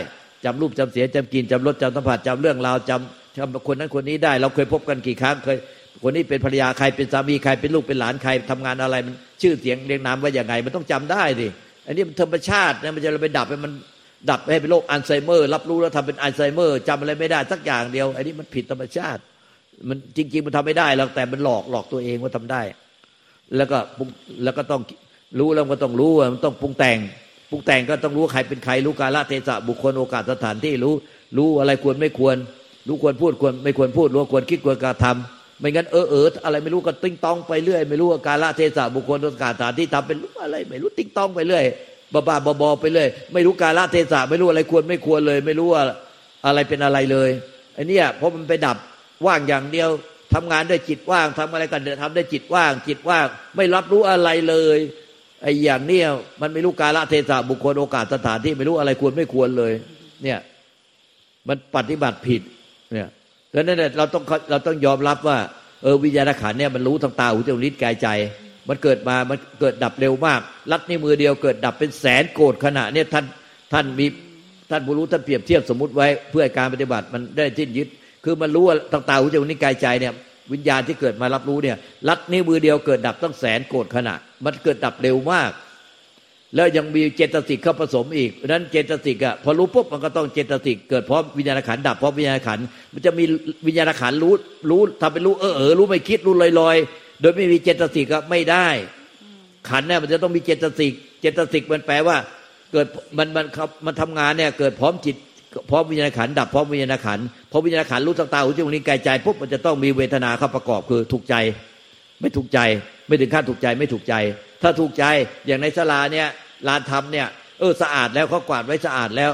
[0.45, 5.59] จำรูปจำเสียงจำกลิ่นจำรสจำสัมผัสจำเรื่องราวจำจำคนนั้นคนนี้ได้ เราเคยพบกันกี่ครั้งเคย
[6.03, 11.49] คนนี้เป็นภรรยาใครเป็นสามีใครเป็นลูกเป็นหลานใครทำงานอะไรมันชื่อเสียงเรียงนามว่าอย่างไง มันต้องจำได้ดิ
[11.87, 13.73] อันนี้มันธรรมชาตินะมันจะเราไปดับให้มัน
[14.31, 19.21] ดับให้เป็นโรคอัลไซเมอร์ รับรู้แล้วทำเป็นอัลไซเมอร์จำอะไรไม่ได้สักอย่างเดียว อันนี้มันผิดธรรมชาติ
[19.89, 22.63] มันจริง ๆ มันทำไม่ได้หรอกแต่มันหลอกหลอกตัวเองว่าทำได้
[23.57, 23.79] แล้วก็
[24.45, 24.81] แล้วก็ต้อง
[25.39, 26.99] รู้แล้วก็ต้องรู้มันต้องปรุงแต่ง
[27.51, 30.95] ปรุงแต่งก็ต้องรู้ใครเป็นใครรู้กาลเทศะบุคคลโอกาสสถานที่รู้
[31.37, 32.37] รู้อะไรควรไม่ควร
[32.89, 41.65] รู้ควรพูดควรไม่ควรพูดรู้ควรคิดควรกระทำไม่งั้นเออเอออะไรไม่รู้ก็ติ๊งต๊องไปเรื่อย ไม่รู้กาลเทศะบุคคลโอกาสสถานที่ทำเป็นรู้อะไร ไม่รู้ติ๊งต๊องไปเรื่อย
[42.13, 45.83] บ้าบ้าบอไปเรื่อยไม่รู้กาลเทศะไม่รู้อะไรควรไม่ควรเลย ไม่รู้ว่า
[46.47, 47.31] อะไรเป็นอะไรเลย
[47.75, 48.77] ไอ้นี่เพราะมันไปดับ
[49.27, 49.91] ว่างอย่างเดียว
[50.35, 54.79] ทำงานด้วยจิตว่างทำอะไรกันทำได้จิตว่าง จิตว่าง ไม่รับรู้อะไรเลย
[55.43, 56.07] ไอ้อย่างเนี้ย
[56.41, 59.73] มันไม่รู้กาลเทศะบุคคลโอกาสสถานที่ไม่รู้อะไรควรไม่ควรเลย
[60.25, 60.39] เนี่ย
[61.49, 62.43] มันปฏิบัติผิด
[62.93, 63.09] เนี่ย
[63.55, 65.39] ดังนั้นเราต้องเราต้องยอมรับว่า
[65.83, 68.09] เออวิญญาณขันเนี่ยมันรู้ทางตาหูจมูกลิ้นกายใจ
[68.69, 73.25] มันเกิดมามันเกิดดับเร็วมากลัดนิ้วมือเดียวเกิดดับเป็นแสนโกรธขณะเนี่ยท่าน
[73.73, 74.07] ท่านมี
[74.71, 77.89] ท่านผู้รู้ท่านเปรียบเทียบสมมติไว้ เพื่อการปฏิบัติมันได้ทิ้นยึด
[78.25, 80.13] คือมันรู้ว่าทางตาหูจมูกลิ้นกายใจเนี่ย
[80.53, 81.77] วิญญาณที่เกิดมารับรู้เนี่ย
[82.09, 85.51] ลัดนิ้วมือเดียวเกิดดับตั้งแสนโกรธขณะ มันเกิดดับเร็วมาก
[86.55, 92.59] แล้วยังมีเจตสิกเข้าผสมอีกนั้นเจตสิกอะพอรู้ปุ๊บมันก็ต้องเจตสิกเกิดพร้อมวิญญาณขันดับพร้อมวิญญาณขัน
[92.93, 93.25] มันจะมี
[93.67, 94.35] วิญญาณขันรู้
[94.71, 96.77] รู้ทำเป็นรู้เออเออรู้ไม่คิดรู้ลอยลอย
[97.21, 98.67] โดยไม่มีเจตสิกก็ไม่ได้
[99.69, 102.17] ขันเนี่ยมันจะต้องมีเจตสิกเจตสิกมันแปลว่า
[102.73, 102.87] เกิด
[103.19, 103.47] มันมัน
[103.87, 105.17] มันทำงานเนี่ยเกิดพร้อมจิต
[105.71, 111.35] พร้อมวิญญาณขันดับพร้อมวิญญาณขัน พอวิญญาณขันรู้ทางตาหูจมูกลิ้นกายใจปุ๊บมันจะต้องมีเวทนาเข้าประกอบคือถูกใจ
[112.21, 112.59] ไม่ถูกใจ
[113.07, 114.15] ไม่ถึงขั้นถูกใจไม่ถูกใจ
[114.63, 115.05] ถ้าถูกใจ
[115.47, 116.27] อย่างในสลาเนี่ย
[116.69, 117.27] ลานทำเนี่ย
[117.61, 119.31] เออสะอาดแล้วเขากวาดไว้สะอาดแล้ว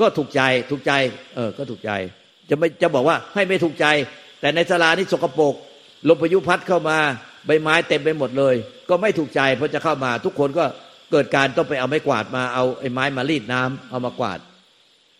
[0.00, 0.92] ก็ถูกใจถูกใจ
[1.34, 1.90] เออก็ถูกใจ
[2.50, 3.86] จะไม่จะบอกว่าให้ไม่ถูกใจ
[4.40, 5.54] แต่ในสลานี่สกปรก
[6.08, 6.98] ลมพายุพัดเข้ามา
[7.46, 8.54] ใบไม้เต็มไปหมดเลย
[8.88, 10.64] ก็ไม่ถูกใจเพราะจะเข้ามา ทุกคนก็
[11.12, 14.38] เกิดการต้องไปเอาไม้กวาดมาเอาไอ้ไม้มารีดน้ำเอามากวาด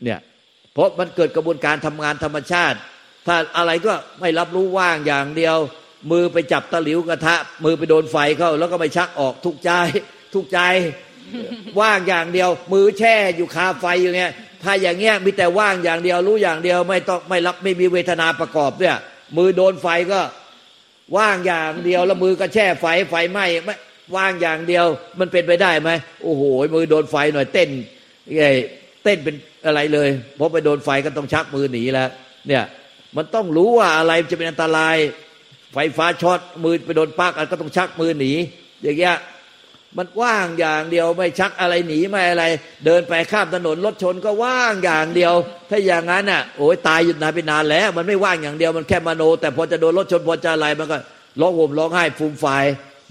[0.04, 0.18] เนี่ย
[0.76, 2.78] เพราะมันเกิดกระบวนการทำงานธรรมชาติ
[3.26, 5.56] ถ้าอะไรก็ไม่รับรู้ว่างอย่างเดียว
[6.10, 9.70] มือไปจับตะหลิวกระทะ มือไปโดนไฟเข้า แล้วก็ไม่ชักออกทุกใจ
[10.34, 10.60] ทุกใจ
[11.80, 18.96] ว่างอย่างเดียว มือแช่อยู่คาไฟอยู่เงี้ยถ้าอย่างเงี้ยมีแต่ว่างอย่างเดียวรู้อย่างเดียวไม่ต้องไม่รับไม่มีเวทนาประกอบเนี่ย
[19.36, 20.20] มือโดนไฟก็
[21.18, 23.76] ว่างอย่างเดียวแล้วมือก็แช่ไฟไฟไหม้ไม่
[24.16, 24.86] ว่างอย่างเดียว
[25.18, 25.90] มันเป็นไปได้ไหม
[26.22, 26.42] โอ้โห
[26.74, 27.68] มือโดนไฟหน่อยเต้น
[28.36, 28.44] ไง
[29.04, 29.36] เต้นเป็น
[29.68, 32.08] อะไรเลยเพราะไปโดนไฟก็ต้องชักมือหนีแล้ว
[32.48, 32.64] เนี่ย
[33.16, 34.96] มันต้องรู้ว่าอะไรจะเป็นอันตราย
[35.74, 38.32] ไฟฟ้าช็อตมือไปโดนปลั๊กอันก็ต้องชักมือหนี
[38.82, 39.16] อย่างเงี้ย
[39.96, 42.44] มันว่างอย่างเดียวไม่ชักอะไรหนีไม่อะไร
[42.86, 45.34] เดินไปข้ามถนนรถชนก็ว่างอย่างเดียว
[45.70, 50.98] ถ้าอย่างนั้นอะโอ้ยตายอยู่นานไปนานแล้ว มันไม่ว่างอย่างเดียวมันแค่มโน แต่พอจะโดนรถชนพอจะอะไรมันก็
[51.40, 52.46] ร้องห่มร้องไห้ฟูมไฟ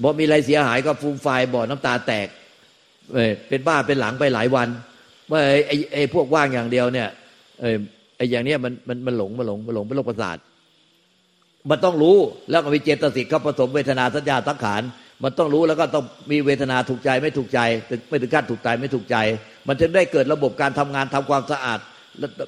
[0.02, 2.28] บอกมีอะไรเสียหายก็ฟูมไฟบ่อน้ำตาแตก
[3.13, 4.68] เออเป็นบ้าเป็นหลังไปหลายวัน
[5.32, 7.10] ว่าไอ้ไอ้ไอพวกว่างอย่างเดียวเนี่ย
[7.62, 7.78] เออ
[8.18, 10.38] ไอ้อย่างเนี้ยมันมันมันหลงมันหลงมันหลงเป็นโรคประสาท
[11.70, 12.18] มันต้องรู้
[12.50, 14.82] แล้วก็มีเจตสิกเข้าผสมเวทนาสัญญาสังขาร
[15.24, 17.60] มันต้องรู้แล้วก็ต้องมีเวทนาถูกใจไม่ถูกใจ
[18.10, 19.18] ไม่ถึงขั้นถูกใจไม่ถูกใจ
[19.68, 21.80] มันจึงได้เกิดระบบการทำงานทำความสะอาด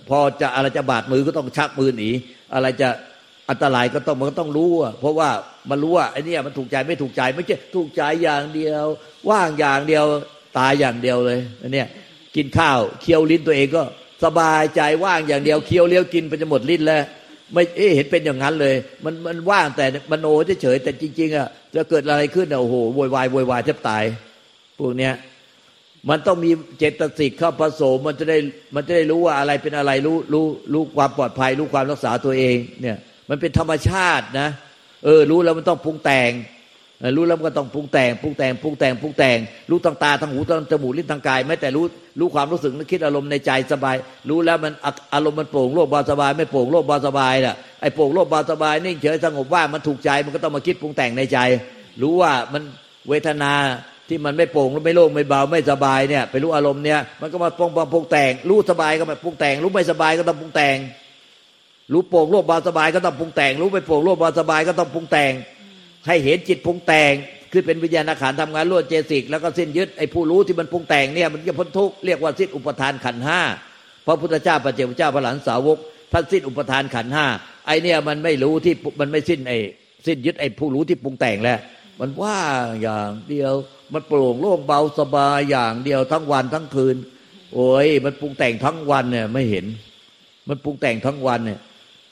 [0.09, 2.09] พอจะอะไรจะบาดมือก็ต้องชักมือหนี
[2.53, 2.89] อะไรจะ
[3.49, 5.29] อันตรายก็ต้องมันก็ต้องรู้เพราะว่า
[5.69, 8.85] มันรู้ว่าไอ้นี่มันถูกใจไม่ถูกใจไม่ใช่ถูกใจอย่างเดียว
[9.29, 10.05] ว่างอย่างเดียว
[10.57, 11.87] ตายอย่างเดียวเลยอันเนี้ย
[12.35, 13.83] กินข้าวเคี้ยวลิ้นตัวเองก็
[14.23, 17.03] สบายใจว่างอย่างเดียวเคี้ยวเลี้ยวกินไปจะหมดลิ้นแล้ว
[17.53, 20.25] ไม่เอ๊เห็นเป็นอย่างนั้นเลย มันมันว่างแต่มโน
[20.61, 24.03] เฉยแต่จริง ๆอะจะเกิดอะไรขึ้นโอ้โหโวยวายโวยวายแทบตาย
[24.77, 25.13] พวกเนี้ย
[26.09, 28.37] มันต้องมีเจตสิกเข้าผสมมันจะได้
[28.75, 32.97] มันจะได้รู้ว่าอะไรเป็นอะไรรู้รู้รู้ความปลอดภัย รู้ความรักษาตัวเองเนี่ย
[33.29, 34.49] มันเป็นธรรมชาตินะ
[35.05, 36.31] เออ รู้แล้วมันต้องปรุงแต่ง
[37.15, 39.37] รู้แล้วก็ต้องปรุงแต่งปรุงแต่งปรุงแต่งปรุงแต่ง
[39.69, 41.85] รู้ทางตาทางหูทางจมูกลิ้นทางกายแม้แต่รู้
[42.19, 43.95] รู้ความรู้สึกนึกคิดอารมณ์ในใจสบาย
[44.29, 44.73] รู้แล้วมัน
[45.13, 51.37] อารมณ์มันโปร่งโล่งเบาสบาย ไม่โปร่งโล่งเบาสบายน่ะไอ้โปร่งโล่งเบาสบายนิ่งเฉยสงบว่ามันถูกใจมันก็ต้องมาคิดปรุงแต่งในใจ
[52.01, 52.63] รู้ว่ามัน
[53.09, 53.53] เวทนา
[54.09, 60.77] ที่มันไม่โปร่งไม่โล่งไม่เบาไม่สบายเนี่ยไปรู้อารมณ์เนี่ยมันก็มาปรุงปรุงแต่ง รู้สบายก็มาปรุงแต่ง รู้ไม่สบายก็ต้องปรุงแต่ง
[61.93, 65.31] รู้โปร่งโล่งเบาสบายก็ต้องปรุงแต่ง รู้ไม่โปร่งโล่งเบาสบายก็ต้องปรุงแต่ง
[66.07, 67.13] ให้เห็นจิตปรุงแต่ง
[67.51, 73.41] คือเป็นวิญญาณขันทำงานรวดเจสิกแล้วก็สิ้นยึดไอ้ผู้รู้ที่มันปรุงแต่งเนี่ยมันจะพ้นทุกข์เรียกว่าสิ้นอุปทานขันห้า
[74.05, 75.77] พระพุทธเจ้าพระเจ้าพระเจ้าพระหลานสาวก
[76.13, 77.25] ท่านสิ้นอุปทานขันห้า
[77.65, 79.57] ไอเนี่ยมันไม่รู้ที่มันไม่สิ้นไอ้
[80.07, 81.59] สิ้นยึดไอ้ผู้รู้ที่ปรุงแต่งแล้ว
[81.99, 82.37] มันว่า
[82.81, 83.53] อย่างเดียว
[83.93, 86.95] มันโปร่งโล่งเบาสบายอย่างเดียวทั้งวันทั้งคืน
[87.53, 89.65] โอ้ยมันปรุงแต่งทั้งวันเนี่ยไม่เห็น
[90.49, 91.59] มันปรุงแต่งทั้งวันเนี่ย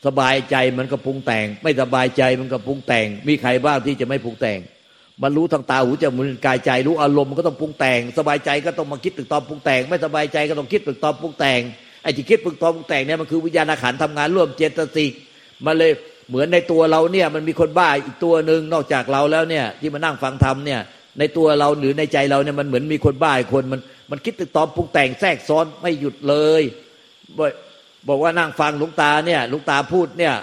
[0.05, 4.59] สบายใจมันก็ปรุงแต่ง ไม่สบายใจมันก็ปรุงแต่ง มีใครบ้างที่จะไม่ปรุงแต่ง
[5.23, 11.59] มันรู้ทางตาหูจมูกกายใจ รู้อารมณ์มันก็ต้องปรุงแต่ง สบายใจก็ต้องมาคิดตึกตอมปรุงแต่ง ไม่สบายใจก็ต้องคิดตึกตอมปรุงแต่ง
[12.03, 15.11] ไอ้ที่คิดตึกตอมปรุงแต่งเนี่ยมันคือวิญญาณขันทำงานร่วมเจตสิก
[15.65, 15.91] มันเลย
[16.29, 20.79] เหมือนในตัวเราเนี่ยมันมีคนบ้าอีกตัวหนึ่งนอกจากเราแล้วเนี่ยที่มานั่งฟังธรรมเนี่ย
[21.19, 26.61] ในตัวเราหรือในใจเราเนี่ยมันเหมือนมีคนบ้าอีกคนมันมันคิดตึกตอมปรุงแต่งแทรกซ้อนไม่หยุดเลย
[28.07, 30.35] บอกว่านั่งฟังหลวงตาเนี่ยหลวงตาพูดเนี่ย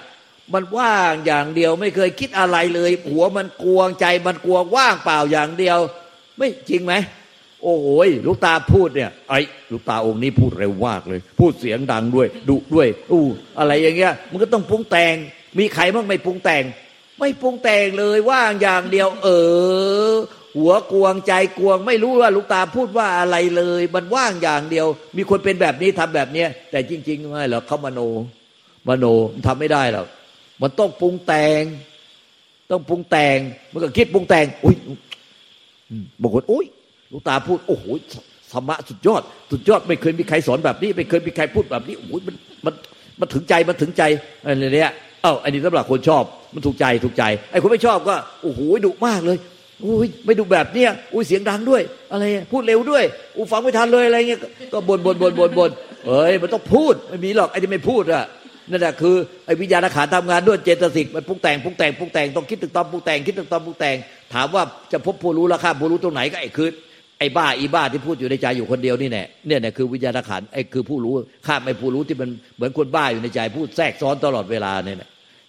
[0.54, 5.78] มันว่างอย่างเดียวไม่เคยคิดอะไรเลย หัวมันกวงใจมันกวงว่างเปล่าอย่างเดียว
[6.38, 6.94] ไม่จริงไหม
[7.62, 7.86] โอ้โห
[8.26, 9.40] ลูกตาพูดเนี่ย ไอ้
[9.72, 13.24] ลูกตาองค์นี้พูดเร็วมากเลย พูดเสียงดังด้วยดุด้วย อู้
[13.58, 15.14] อะไรอย่างเงี้ย มันก็ต้องปรุงแต่ง
[15.58, 16.64] มีใครบ้างไม่ปรุงแต่ง
[17.20, 19.28] ไม่ปรุงแต่งเลยว่างอย่างเดียว เอ
[20.12, 20.14] อ
[20.56, 24.86] หัวกวงใจกวง ไม่รู้ว่าลูกตาพูดว่าอะไรเลย มันว่างอย่างเดียว
[25.16, 28.00] มีคนเป็นแบบนี้ทำแบบเนี้ยแต่จริง ๆ ไม่หรอกเขามโน
[28.88, 29.04] มโน
[29.46, 30.06] ทำไม่ได้หรอก
[30.62, 31.62] มันต้องปรุงแต่ง
[32.70, 33.38] ต้องปรุงแต่ง
[33.72, 34.76] มันก็คิดปรุงแต่งอุ้ย
[36.22, 36.66] บางคนอุ้ย
[37.12, 37.84] ลูกตาพูด โอ้โห
[38.52, 42.34] ธรรมะสุดยอด สุดยอดไม่เคยมีใครสอนแบบนี้ ไม่เคยมีใครพูดแบบนี้โอ้ยมัน
[42.64, 42.74] มัน
[43.20, 44.02] มันถึงใจมันถึงใจ
[44.44, 49.38] อะไรเนี้ยเอ้าอันนี้สำหรับคนชอบมันถูกใจถูกใจไอ้คนไม่ชอบก็โอ้โหดุมากเลย
[49.84, 51.82] อ้ยไม่ดูแบบเนี้ยอุ้ยเสียงดังด้วย
[52.12, 53.04] อะไรพูดเร็วด้วย
[53.36, 54.40] อู้ฟังไม่ทันเลยอะไรเงี้ย
[54.72, 55.70] ก็บ่นบ่นบ่นบ่นบ่น
[56.06, 58.24] เอ้ยมันต้องพูดไม่มีหรอกไอ้ที่ไม่พูดอะ
[58.70, 63.96] นั่นแหละคือไอ้วิญญาณขันทำงานด้วยเจตสิกมันปรุงแต่งปรุงแต่งปรุงแต่งต้องคิดถึงตอนปรุงแต่งคิดถึงตอนปรุงแต่ง
[64.34, 66.68] ถามว่าจะพบผู้รู้ราคาผู้รู้ตรงไหนก็ไอ้คือ
[67.18, 71.14] ไอ้บ้าอีบ้าที่พูดอยู่ในใจอยู่คนเดียวนี่แน่เนี่ยเนี่ยคือวิญญาณขันไอ้คือผู้รู้
[71.46, 74.98] ข้ามไอ้ผู้รู้ที่มันเหมือนคนบ้าอยู่ในใจพูดแทรกซ้อนตลอดเวลาเนี่ย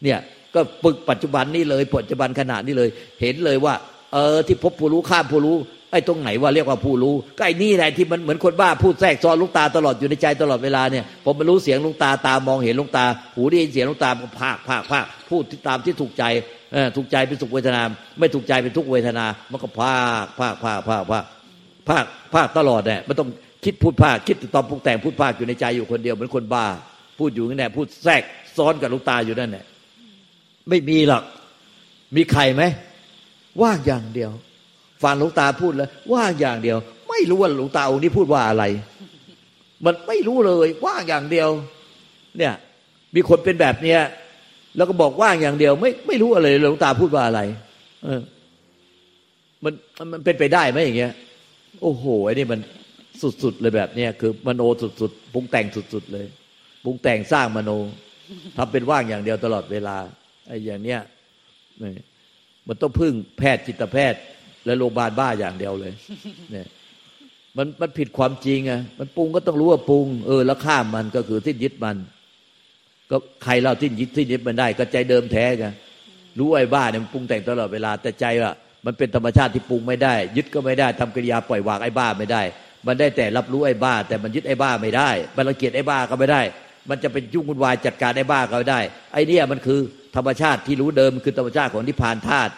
[0.04, 0.20] เนี่ย
[0.56, 2.90] ก็ปึกปัจจุบันนี่เลยปัจจุบันขณะนี้เลย
[3.22, 3.74] เห็นเลยว่า
[4.14, 5.58] เออที่พบผู้รู้ข้ามผู้รู้
[5.92, 14.10] ไอ้ตรงไหนว่าเรียกว่าผู้รู้ก็ไอ้นี่แหละที่มันเหมือนคนบ้าพูดแทรกซ้อนลุงตาตลอดอยู่ในใจตลอดเวลาเนี่ยผมมันรู้เสียงลุงตาตามองเห็นลุงตา หูได้ยินเสียงลุงตา
[14.42, 16.24] ภาคภาคภาคพูดตามที่ถูกใจ
[16.74, 17.82] เออถูกใจเป็นสุขเวทนา
[18.20, 21.24] ไม่ถูกใจเป็นทุกเวทนา มันก็ภาคภาคภาคภาคภาค
[21.90, 23.30] ภาคภาคตลอดเนี่ยมันต้อง
[23.66, 26.66] คิดพูดภาคคิดตอนปรุงแต่งพูดภาคอยู่ในใจอยู่คนเดียวเหมือนคนบ้า
[27.20, 28.22] พูดอยู่นั่นแหละพูดแทรก
[28.58, 29.66] ซ้อนกับลุงตาอยู่นั่นแหละ
[30.70, 31.24] ไม่มีหรอก
[32.16, 32.64] มีใครไหม
[33.62, 34.32] ว่างอย่างเดียว
[35.04, 36.78] ฟังหลวงตาพูดแล้วว่างอย่างเดียว
[37.10, 38.64] ไม่รู้ว่าหลวงตาองค์นี้พูดว่าอะไร
[39.86, 41.50] มันไม่รู้เลยว่างอย่างเดียว
[42.38, 42.54] เนี่ย
[43.16, 44.00] มีคนเป็นแบบเนี้ย
[44.78, 47.42] แล้วก็บอกว่างอย่างเดียว ไม่ไม่รู้อะไรหลวงตาพูดว่าอะไร
[48.04, 48.22] เออ
[49.64, 49.74] มัน
[50.14, 51.14] มันเป็นไปได้ไหมอย่างเงี้ย
[51.82, 52.60] โอ้โหไอ้นี่มัน
[53.44, 54.62] สุดๆเลยแบบเนี้ยคือ มโน
[55.02, 56.26] สุดๆปรุงแต่งสุดๆเลย
[56.84, 57.72] ปรุงแต่งสร้างมโน
[58.58, 59.98] ทำเป็นว่างอย่างเดียวตลอดเวลา
[60.48, 61.00] ไอ้อย่างเนี้ย
[62.68, 64.20] มันต้องพึ่งแพทย์จิตแพทย์
[64.66, 65.94] และโรงพยาบาลบ้าอย่างเดียวเลย
[66.52, 66.68] เนี่ย
[67.58, 71.98] มันมันผิดความจริงอะมันปรุงก็ต้องรู้ว่าปรุง เออ แล้วข้ามมันก็คือสิ้นยึดมัน
[73.12, 75.74] ก็ใครเล่าสิ้นยึดสิ้นยึดมันได้ ก็ใจเดิมแท้กัน
[76.40, 82.42] รู้ไอ้บ้าเนี่ยมันปรุงแต่งตลอดเวลาแต่ใจอะมันเป็นธรรมชาติที่ปรุงไม่ได้ ยึดก็ไม่ได้ทำกิริยาปล่อยวางไอ้บ้าไม่ได้
[82.88, 86.42] มันได้แต่รับรู้ไอ้บ้า แต่มันยึดไอ้บ้าไม่ได้มันรังเกียจไอ้บ้าก็ไม่ได้
[86.90, 88.80] มันจะเป็นยุ่งวุ่นวายจัดการไอ้บ้าก็ไม่ได้
[89.14, 89.80] ไอ้นี่มันคือ
[90.16, 92.52] ธรรมชาติที่รู้เดิมคือธรรมชาติของนิพพานธาตุ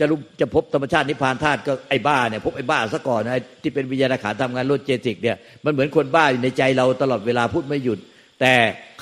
[0.00, 7.98] จะรู้จะพบธรรมชาตินิพพานธาตุก็ไอ้บ้าเนี่ยพบไอ้บ้าซะก่อนนะที่เป็นวิญญาณขันทำงานลดเจติกเนี่ยมันเหมือนคนบ้าอยู่ในใจเราตลอดเวลาพูดไม่หยุด
[8.40, 8.52] แต่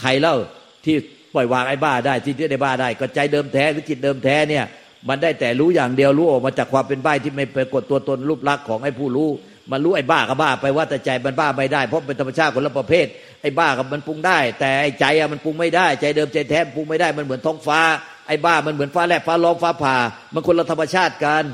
[0.01, 0.37] ใครเล่า
[0.85, 0.94] ที่
[1.35, 4.64] ปล่อยวางไอ้บ้าได้ที่ยึดไอ้บ้าได้ก็ใจเดิมแท้หรือจิตเดิมแท้เนี่ย
[5.09, 9.29] มันได้แต่รู้อย่างเดียวรู้ออกมาจากความเป็นบ้าที่ไม่ปรากฏตัวตนรูปลักษณ์ของไอ้ผู้รู้
[9.72, 13.07] มันรู้ไอ้บ้าก็บ้าไปว่าแต่ใจมันบ้าไม่ได้เพราะเป็นธรรมชาติคนละประเภท
[13.42, 17.81] ไอ้บ้ากับมันปรุงได้ แต่ไอ้ใจอะมันปรุงไม่ได้ ใจเดิมใจแท้ปรุงไม่ได้มันเหมือนท้องฟ้า
[18.29, 19.96] ไอ้บ้ามันเหมือนฟ้าแลบฟ้าร้องฟ้าผ่า
[20.35, 21.44] มันคนละธรรมชาติกัน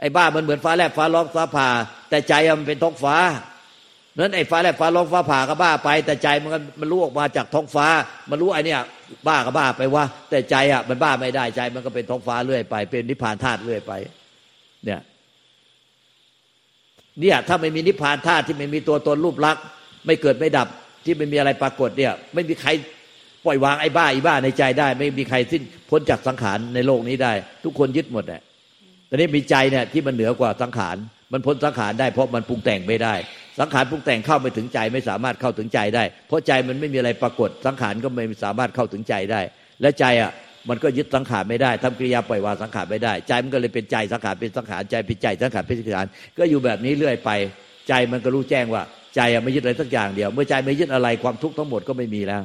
[0.00, 1.68] ไอ้บ้ามันเหมือนฟ้าแลบฟ้าร้องฟ้าผ่า
[2.10, 3.16] แต่ใจมันเป็นท้องฟ้า
[4.18, 7.86] นั้นไอ้ฟ้าแลบฟ้าร้องฟ้าผ่าก็บ้าไป แต่ใจมันมันรู้ออกมาจากท้องฟ้า
[8.30, 8.76] มันรู้ไอ้นี่
[9.28, 13.92] บ้าก็บ้าไปว่า แต่ใจอะมันบ้าไม่ได้ใจมันก็เป็นท้องฟ้าเรื่อยไป เป็นนิพพานธาตุเรื่อยไป
[14.84, 15.00] เนี่ย
[17.20, 19.64] เนี่ยถ้าไม่มีนิพพานธาตุที่ไม่มีตัวตนรูปลักษณ์
[20.06, 20.68] ไม่เกิดไม่ดับ
[21.04, 22.70] ที่ไม่มีอะไรปรากฏเนี่ย ไม่มีใคร
[23.44, 27.32] ปล่อยวางไอ้บ้าอ้บ้าในใจได้ ไม่มีใครสิ้นพ้นจากสังขารในโลกนี้ได้
[27.64, 28.42] ทุกคนยึดหมดแหละ
[29.06, 30.96] แต่นี้มีใจเนี่ยที่มันเหนือกว่าสังขาร
[31.32, 33.14] มันพ้นสังขารได้เพราะมันปรุงแต่งไม่ได้
[33.60, 39.40] สังขารปรุงแต่งเข้าไม่ถึงใจไม่สามารถเข้าถึงใจได้ เพราะใจมันไม่มีอะไรปรากฏสังขารก็ไม่สามารถเข้าถึงใจได้
[39.80, 40.32] และใจอะ
[40.68, 46.06] มันก็ยึดสังขารไม่ได้ทำกิริยาปล่อยวางสังขารไม่ได้ ใจมันก็เลยเป็นใจสังขารเป็นสังขารใจเป็นใจสังขารเป็นสังขาร
[46.38, 47.30] ก็อยู่แบบนี้เรื่อยไป
[47.88, 48.82] ใจมันก็รู้แจ้งว่า
[49.16, 52.42] ใจไม่ยึดอะไรสักอย่างเดียว เมื่อใจไม่ยึดอะไรความทุกข์ทั้งหมดก็ไม่มีแล้ว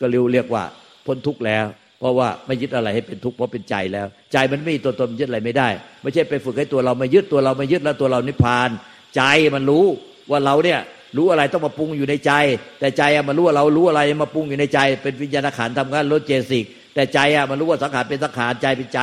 [0.00, 0.62] ก็เรียกเรียกว่า
[1.06, 1.66] พ้นทุกข์แล้ว
[2.00, 5.68] เพราะว่าไม่ยึดอะไรให้เป็นทุกข์เพราะเป็นใจแล้ว ใจมันไม่มีตัวตนยึดอะไรไม่ได้
[6.02, 8.70] ไม่ใช่ไปฝึกให้ตัวเราไม่ยึดตัวเราไม่ยึดแล้วตัวเรานิพพาน
[9.16, 9.22] ใจ
[9.54, 9.84] มันรู้
[10.30, 10.80] ว่าเราเนี่ย
[11.16, 12.32] รู้อะไรต้องมาปรุงอยู่ในใจ
[12.80, 16.64] แต่ใจมันรู้ว่าเรารู้อะไรมาปรุงอยู่ในใจ เป็นวิญญาณขันทำงานลดเจสิก
[16.98, 19.00] แต่ใจอะมันรู้ว่าสังขารเป็นสังขารใจเป็นใจ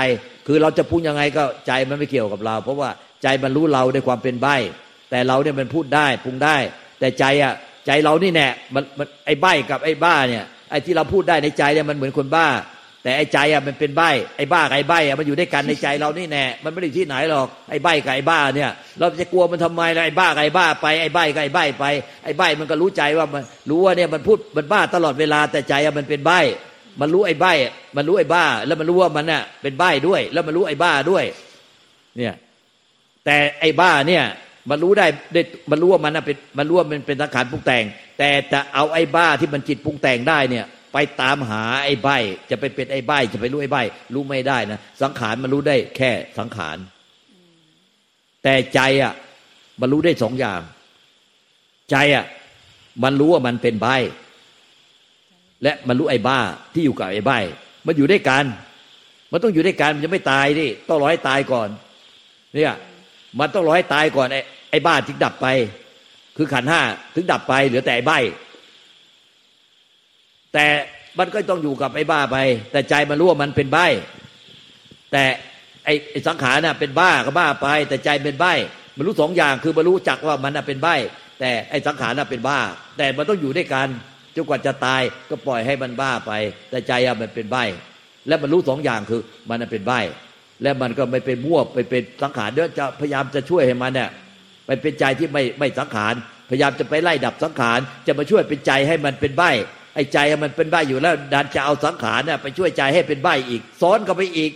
[0.47, 2.89] คือเราจะปรุงยังไงก็ใจมันไม่เกี่ยวกับเรา เพราะว่า
[3.23, 4.47] ใจมันรู้เราด้วยความเป็นใบ
[5.09, 6.57] แต่เราเนี่ยมันพูดได้ปรุงได้
[6.99, 7.53] แต่ใจอะ
[7.87, 12.47] ใจเรานี่แน่มันมันไอ้ใบกับไอ้บ้าเนี่ยไอ้ที่เราพูดได้ในใจเนี่ยมันเหมือนคนบ้า
[13.03, 14.01] แต่ไอ้ใจอะมันเป็นใบ
[14.37, 21.85] ไอ้บ้ากับไอ้ใบอะมันอยู่ด้วยกันในใจเรานี่แน่มันไม่ได้ที่ไหนหรอกไอ้ใบกับไอ้บ้าเนี่ย เราจะกลัวมันทำไมล่ะไอ้บ้ากับไอ้บ้าไปไอ้ใบกับไอ้ใบไป
[22.23, 26.31] ไอ้ใบมันก็รู้ใจว่ามันรู้ว่าเนี่ยมันพูดมันบ้าตลอดเวลาแต่ใจอะมันเป็นใบ
[27.01, 27.45] มันรู้ไอ้ใบ
[27.95, 31.23] มันรู้ไอ้บ้า แล้วมันรู้ว่ามันน่ะเป็นใบด้วย แล้วมันรู้ไอ้บ้าด้วย
[32.17, 32.35] เนี่ย
[33.25, 34.23] แต่ไอ้บ้าเนี่ย
[34.69, 37.83] มันรู้ได้ได้มันรู้ว่ามันน่ะเป็นมันรู้ว่ามันเป็นสังขารปรุงแต่ง
[38.19, 42.09] แต่จะเอาไอ้บ้าที่มันจิตปรุงแต่งได้เนี่ย ไปตามหาไอ้ใบ
[42.49, 43.77] จะไปเป็นไอ้ใบจะไปรู้ไอ้ใบ
[44.13, 46.77] รู้ไม่ได้นะสังขารมันรู้ได้แค่สังขาร
[48.43, 49.13] แต่ใจอะ
[49.81, 50.61] มันรู้ได้สองอย่าง
[51.91, 52.25] ใจอะ
[53.03, 53.87] มันรู้ว่ามันเป็นใบ
[55.65, 56.39] และมันรู้ไอ้บ้า
[56.73, 57.31] ที่อยู่กับไอ้ใบ
[57.85, 58.43] มันอยู่ด้วยกัน
[59.31, 61.69] มันต้องอยู่ด้วยกันมันจะไม่ตายดิต้องรอให้ตายก่อน
[62.55, 62.73] เนี่ย
[63.39, 65.47] มันต้องรอให้ตายก่อนไอ้ไอ้บ้าถึงดับไป
[66.37, 66.81] คือขันห้า
[67.15, 68.13] ถึงดับไปเหลือแต่ไอ้ใบ
[70.53, 70.65] แต่
[71.19, 72.37] มันก็ต้องอยู่กับไอ้บ้าไป
[72.71, 73.77] แต่ใจมันรู้ว่ามันเป็นใบ
[75.11, 75.23] แต่
[75.85, 78.45] ไอ้ไอ้สังขารน่ะเป็นบ้าก็บ้าไป แต่ใจเป็นใบ
[78.97, 80.87] มันรู้สองอย่างคือมันรู้จักว่ามันน่ะเป็นใบ
[81.39, 82.59] แต่ไอ้สังขารน่ะเป็นบ้า
[82.97, 83.87] แต่มันต้องอยู่ด้วยกัน
[84.35, 86.31] จนกว่าจะตายก็ปล่อยให้มันบ้าไป
[86.69, 87.57] แต่ใจอะมันเป็นใบ
[88.27, 89.93] และมันรู้สองอย่างคือมันเป็นใบ
[90.63, 94.09] และมันก็ไม่เป็นมั่วไปเป็นสังขารเดี๋ยวจะพยายามจะช่วยให้มันเนี่ย
[94.65, 96.13] ไปเป็นใจที่ไม่ไม่สังขาร
[96.49, 99.43] พยายามจะไปไล่ดับสังขารจะมาช่วยเป็นใจให้มันเป็นใบ
[99.95, 104.51] ไอ้ใจมันเป็นใบอยู่แล้วดันจะเอาสังขารเนี่ยไปช่วยใจให้เป็นใบอีกซ้อนกันไปอีก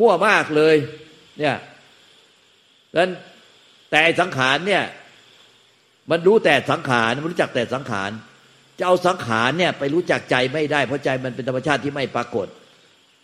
[0.00, 0.76] มั่วมากเลย
[1.38, 1.56] เนี่ย
[2.96, 3.10] นั้น
[3.90, 4.82] แต่สังขารเนี่ย
[6.10, 8.10] มันรู้แต่สังขารมันรู้จักแต่สังขาร
[8.78, 12.46] จะเอาสังขารเนี่ยไปรู้จักใจไม่ได้ เพราะใจมันเป็นธรรมชาติที่ไม่ปรากฏ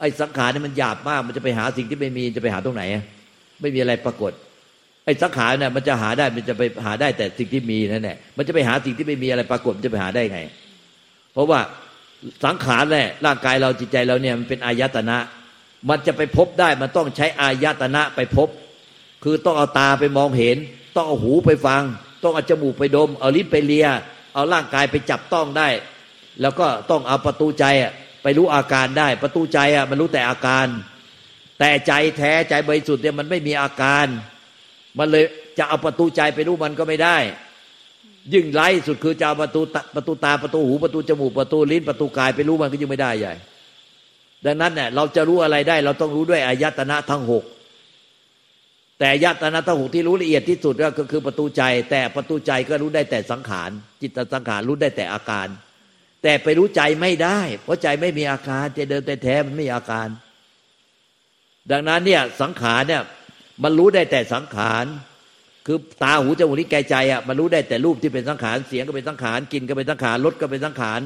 [0.01, 2.83] ไอ้สังขารเนี่ยมันหยาบมาก มันจะไปหาสิ่งที่ไม่มีจะไปหาตรงไหน
[3.61, 4.33] ไม่มีอะไรปรากฏ
[5.05, 10.41] ไอ้สังขารเนี่ยมันจะหาได้มันจะไปหาได้แต่สิ่งที่มีนั่นแหละมันจะไปหาสิ่งที่ไม่มีอะไรปรากฏมันจะไปหาได้ไง
[11.33, 11.61] เพราะว่า
[12.45, 15.19] สังขารแหละร่างกายเราจิตใจเราเนี่ยมันเป็นอายตนะ
[15.89, 18.49] มันจะไปพบได้มันต้องใช้อายตนะไปพบ
[19.25, 20.57] คือต้องเอาตาไปมองเห็น
[20.97, 21.83] ต้องเอาหูไปฟัง
[22.23, 23.87] ต้องเอาจมูกไปดม เอาลิ้นไปเลีย
[24.35, 25.69] เอาร่างกายไปจับต้องได้
[26.43, 27.65] แล้วก็ต้องเอาประตูใจ
[28.23, 30.67] ไปรู้อาการได้ ประตูใจอะมันรู้แต่อาการ
[31.59, 34.07] แต่ใจแท้ใจบริสุทธิ์เนี่ยมันไม่มีอาการ
[34.99, 35.25] มันเลย
[35.59, 37.19] จะเอาประตูใจไปรู้มันก็ไม่ได้
[38.35, 43.35] ยิ่งไร้สุดคือจะเอาประตูตาประตูตาประตูหูประตูจมูกประตูลิ้นประตูกายไปรู้มันก็ยังไม่ได้ใหญ่
[44.47, 47.45] ดังนั้นเนี่ยเราจะรู้อะไรได้ เราต้องรู้ด้วยอายตนะทั้งหก
[49.05, 53.71] แต่อายตนะทั้งหกที่รู้ละเอียดที่สุดก็คือประตูใจ แต่ประตูใจก็รู้ได้แต่สังขาร
[54.03, 55.49] จิตสังขารรู้ได้แต่อาการ
[56.23, 60.09] แต่ไปรู้ใจไม่ได้ เพราะใจไม่มีอาการใจเดินแต่แท้มันไม่มีอาการ
[61.71, 63.03] ดังนั้นเนี่ยสังขารเนี่ย
[63.63, 64.85] มันรู้ได้แต่สังขาร
[65.67, 71.01] คือตาหูจมูกลิ้นกายใจอะมันรู้ได้แต่รูปที่เป็นสังขารเสียงก็เป็นสังขารกินก็เป็นสังขารรสก็เป็นสังขาร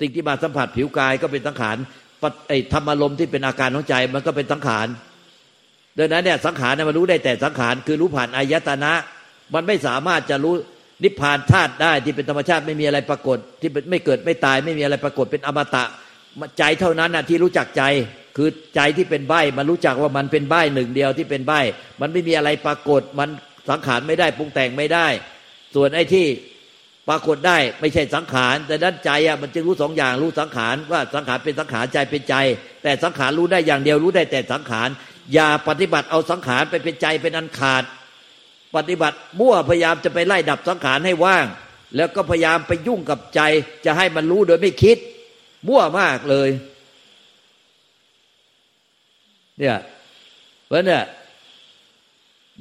[0.00, 1.76] สิ่งที่มาสัมผัสผิวกายก็เป็นสังขาร
[2.48, 4.88] ไอ้ธรรมอารมณ์ที่เป็นอาการของใจมันก็เป็นสังขาร
[5.98, 8.92] ดังนั้นเนี่ยสังขารเนี่ยมันรู้ได้แต่สังขารคือรู้ผ่านอายตนะ
[9.54, 10.54] มันไม่สามารถจะรู้
[11.04, 15.84] นิพพานธาตุได้ที่เป็นธรรมชาติไม่มีอะไรปรากฏ ที่ไม่เกิดไม่ตายไม่มีอะไรปรากฏเป็นอมตะ
[16.58, 17.82] ใจเท่านั้นนะที่รู้จักใจ
[18.36, 21.52] คือใจที่เป็นใบมันรู้จักว่ามันเป็นใบหนึ่งเดียวที่เป็นใบ
[22.00, 23.28] มันไม่มีอะไรปรากฏ มัน
[23.70, 25.06] สังขารไม่ได้ปรุงแต่งไม่ได้
[25.74, 26.26] ส่วนไอ้ที่
[27.08, 32.34] ปรากฏได้ไม่ใช่สังขาร แต่ด้านใจอะมันจึงรู้สองอย่างรู้สังขารว่าสังขารเป็นสังขารใจเป็นใจ
[32.82, 34.88] แต่สังขารรู้ได้อย่างเดียวรู้ได้แต่สังขาร
[35.34, 37.84] อย่าปฏิบัติเอาสังขารไปเป็นใจเป็นอันขาด
[38.76, 41.46] ปฏิบัติมั่วพยายามจะไปไล่ดับสังขารให้ว่าง
[41.96, 43.40] แล้วก็พยายามไปยุ่งกับใจ
[43.84, 44.98] จะให้มันรู้โดยไม่คิด
[45.68, 46.48] มั่วมากเลย
[49.58, 49.76] เนี่ย
[50.66, 51.02] เพราะเนี่ย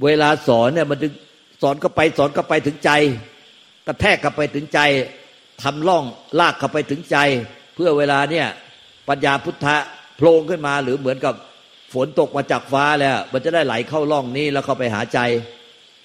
[0.03, 1.13] เวลาสอนเนี่ยมันถึง
[1.61, 2.91] สอนก็ไปสอนก็ไปถึงใจ
[3.87, 4.79] กระแทกเข้าไปถึงใจ
[5.61, 6.03] ทำล่อง
[6.39, 7.17] ลากเข้าไปถึงใจ
[7.75, 8.47] เพื่อเวลาเนี่ย
[9.07, 9.77] ปัญญาพุทธะ
[10.17, 11.33] โผล่ขึ้นมาหรือเหมือนกับ
[11.93, 15.19] ฝนตกมาจากฟ้าแล้ว มันจะได้ไหลเข้าล่องนี้แล้วเข้าไปหาใจ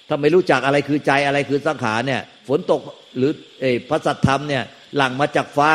[0.07, 2.81] ถ้าไม่รู้จักอะไรคือใจอะไรคือสังขารเนี่ย ฝนตก
[3.17, 4.63] หรือเอพระสัทธรรมเนี่ย
[4.97, 5.71] หลั่งมาจากฟ้า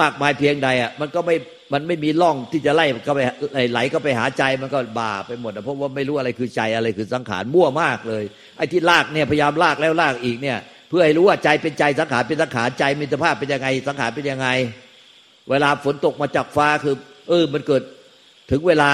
[0.00, 1.36] มากมายเพียงใดอะมันก็ไม่
[1.72, 3.20] มันไม่มีร่องที่จะไล่ก็ไป
[3.72, 8.24] ไหลก็ไปหาใจมันก็บาไปหมดเพราะว่าไม่รู้อะไรคือใจอะไรคือสังขารมั่วมากเลย
[8.56, 10.58] ไอ้ที่ลากเนี่ยพยายามลากแล้วลากอีกเนี่ย
[10.88, 14.48] เพื่อให้รู้ว่าใจเป็นใจสังขารเป็นสังขารใจมีสภาพเป็นยังไงสังขารเป็นยังไง
[15.50, 16.94] เวลาฝนตกมาจากฟ้าคือ
[17.28, 17.82] เออมันเกิด
[18.50, 18.90] ถึงเวลา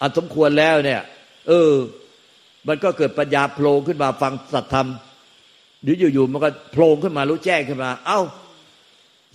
[0.00, 1.00] อันสมควรแล้วเนี่ย
[1.48, 1.72] เออ
[2.68, 4.88] มันก็เกิดปัญญาโผล่ขึ้นมาฟังสัตธรรม
[5.82, 8.20] หรืออยู่ๆมันก็โผล่ขึ้นมารู้แจ้งขึ้นมา เอ้า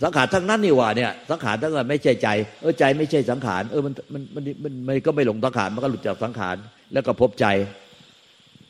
[0.02, 2.28] สังขารทั้งนั้นนี่หว่าเนี่ย สังขารทั้งนั้นไม่ใช่ใจ
[2.60, 6.56] เออใจไม่ใช่สังขาร เออมันมันมันมันมันก็ไม่หลงสังขารมันก็หลุดจากสังขาร
[6.92, 7.46] แล้วก็พบใจ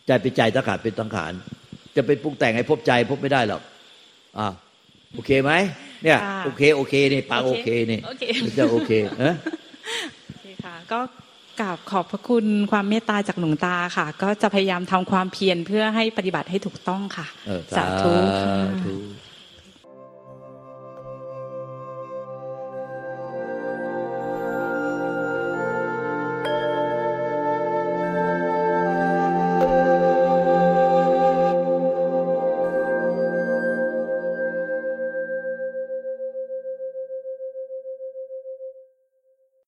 [0.07, 1.33] ใจเป็นใจสังขารเป็นสังขาร
[1.97, 3.62] จะไปปรุงแต่งให้พบใจพบไม่ได้หรอก
[4.39, 4.47] อ่า
[5.14, 5.53] โอเคไหม
[6.05, 7.99] เนี่ย โอเค โอเคนี่ปาโอเคนี่
[8.59, 9.51] จะโอเคเออโอเค
[9.93, 10.22] ค่ะ
[10.93, 11.01] ก็
[11.61, 17.26] กราบขอบพระคุณความเมตตาจากหลวงตาค่ะ ก็จะพยายามทำความเพียรเพื่อให้ปฏิบัติให้ถูกต้องค่ะ
[17.76, 18.12] สาธุ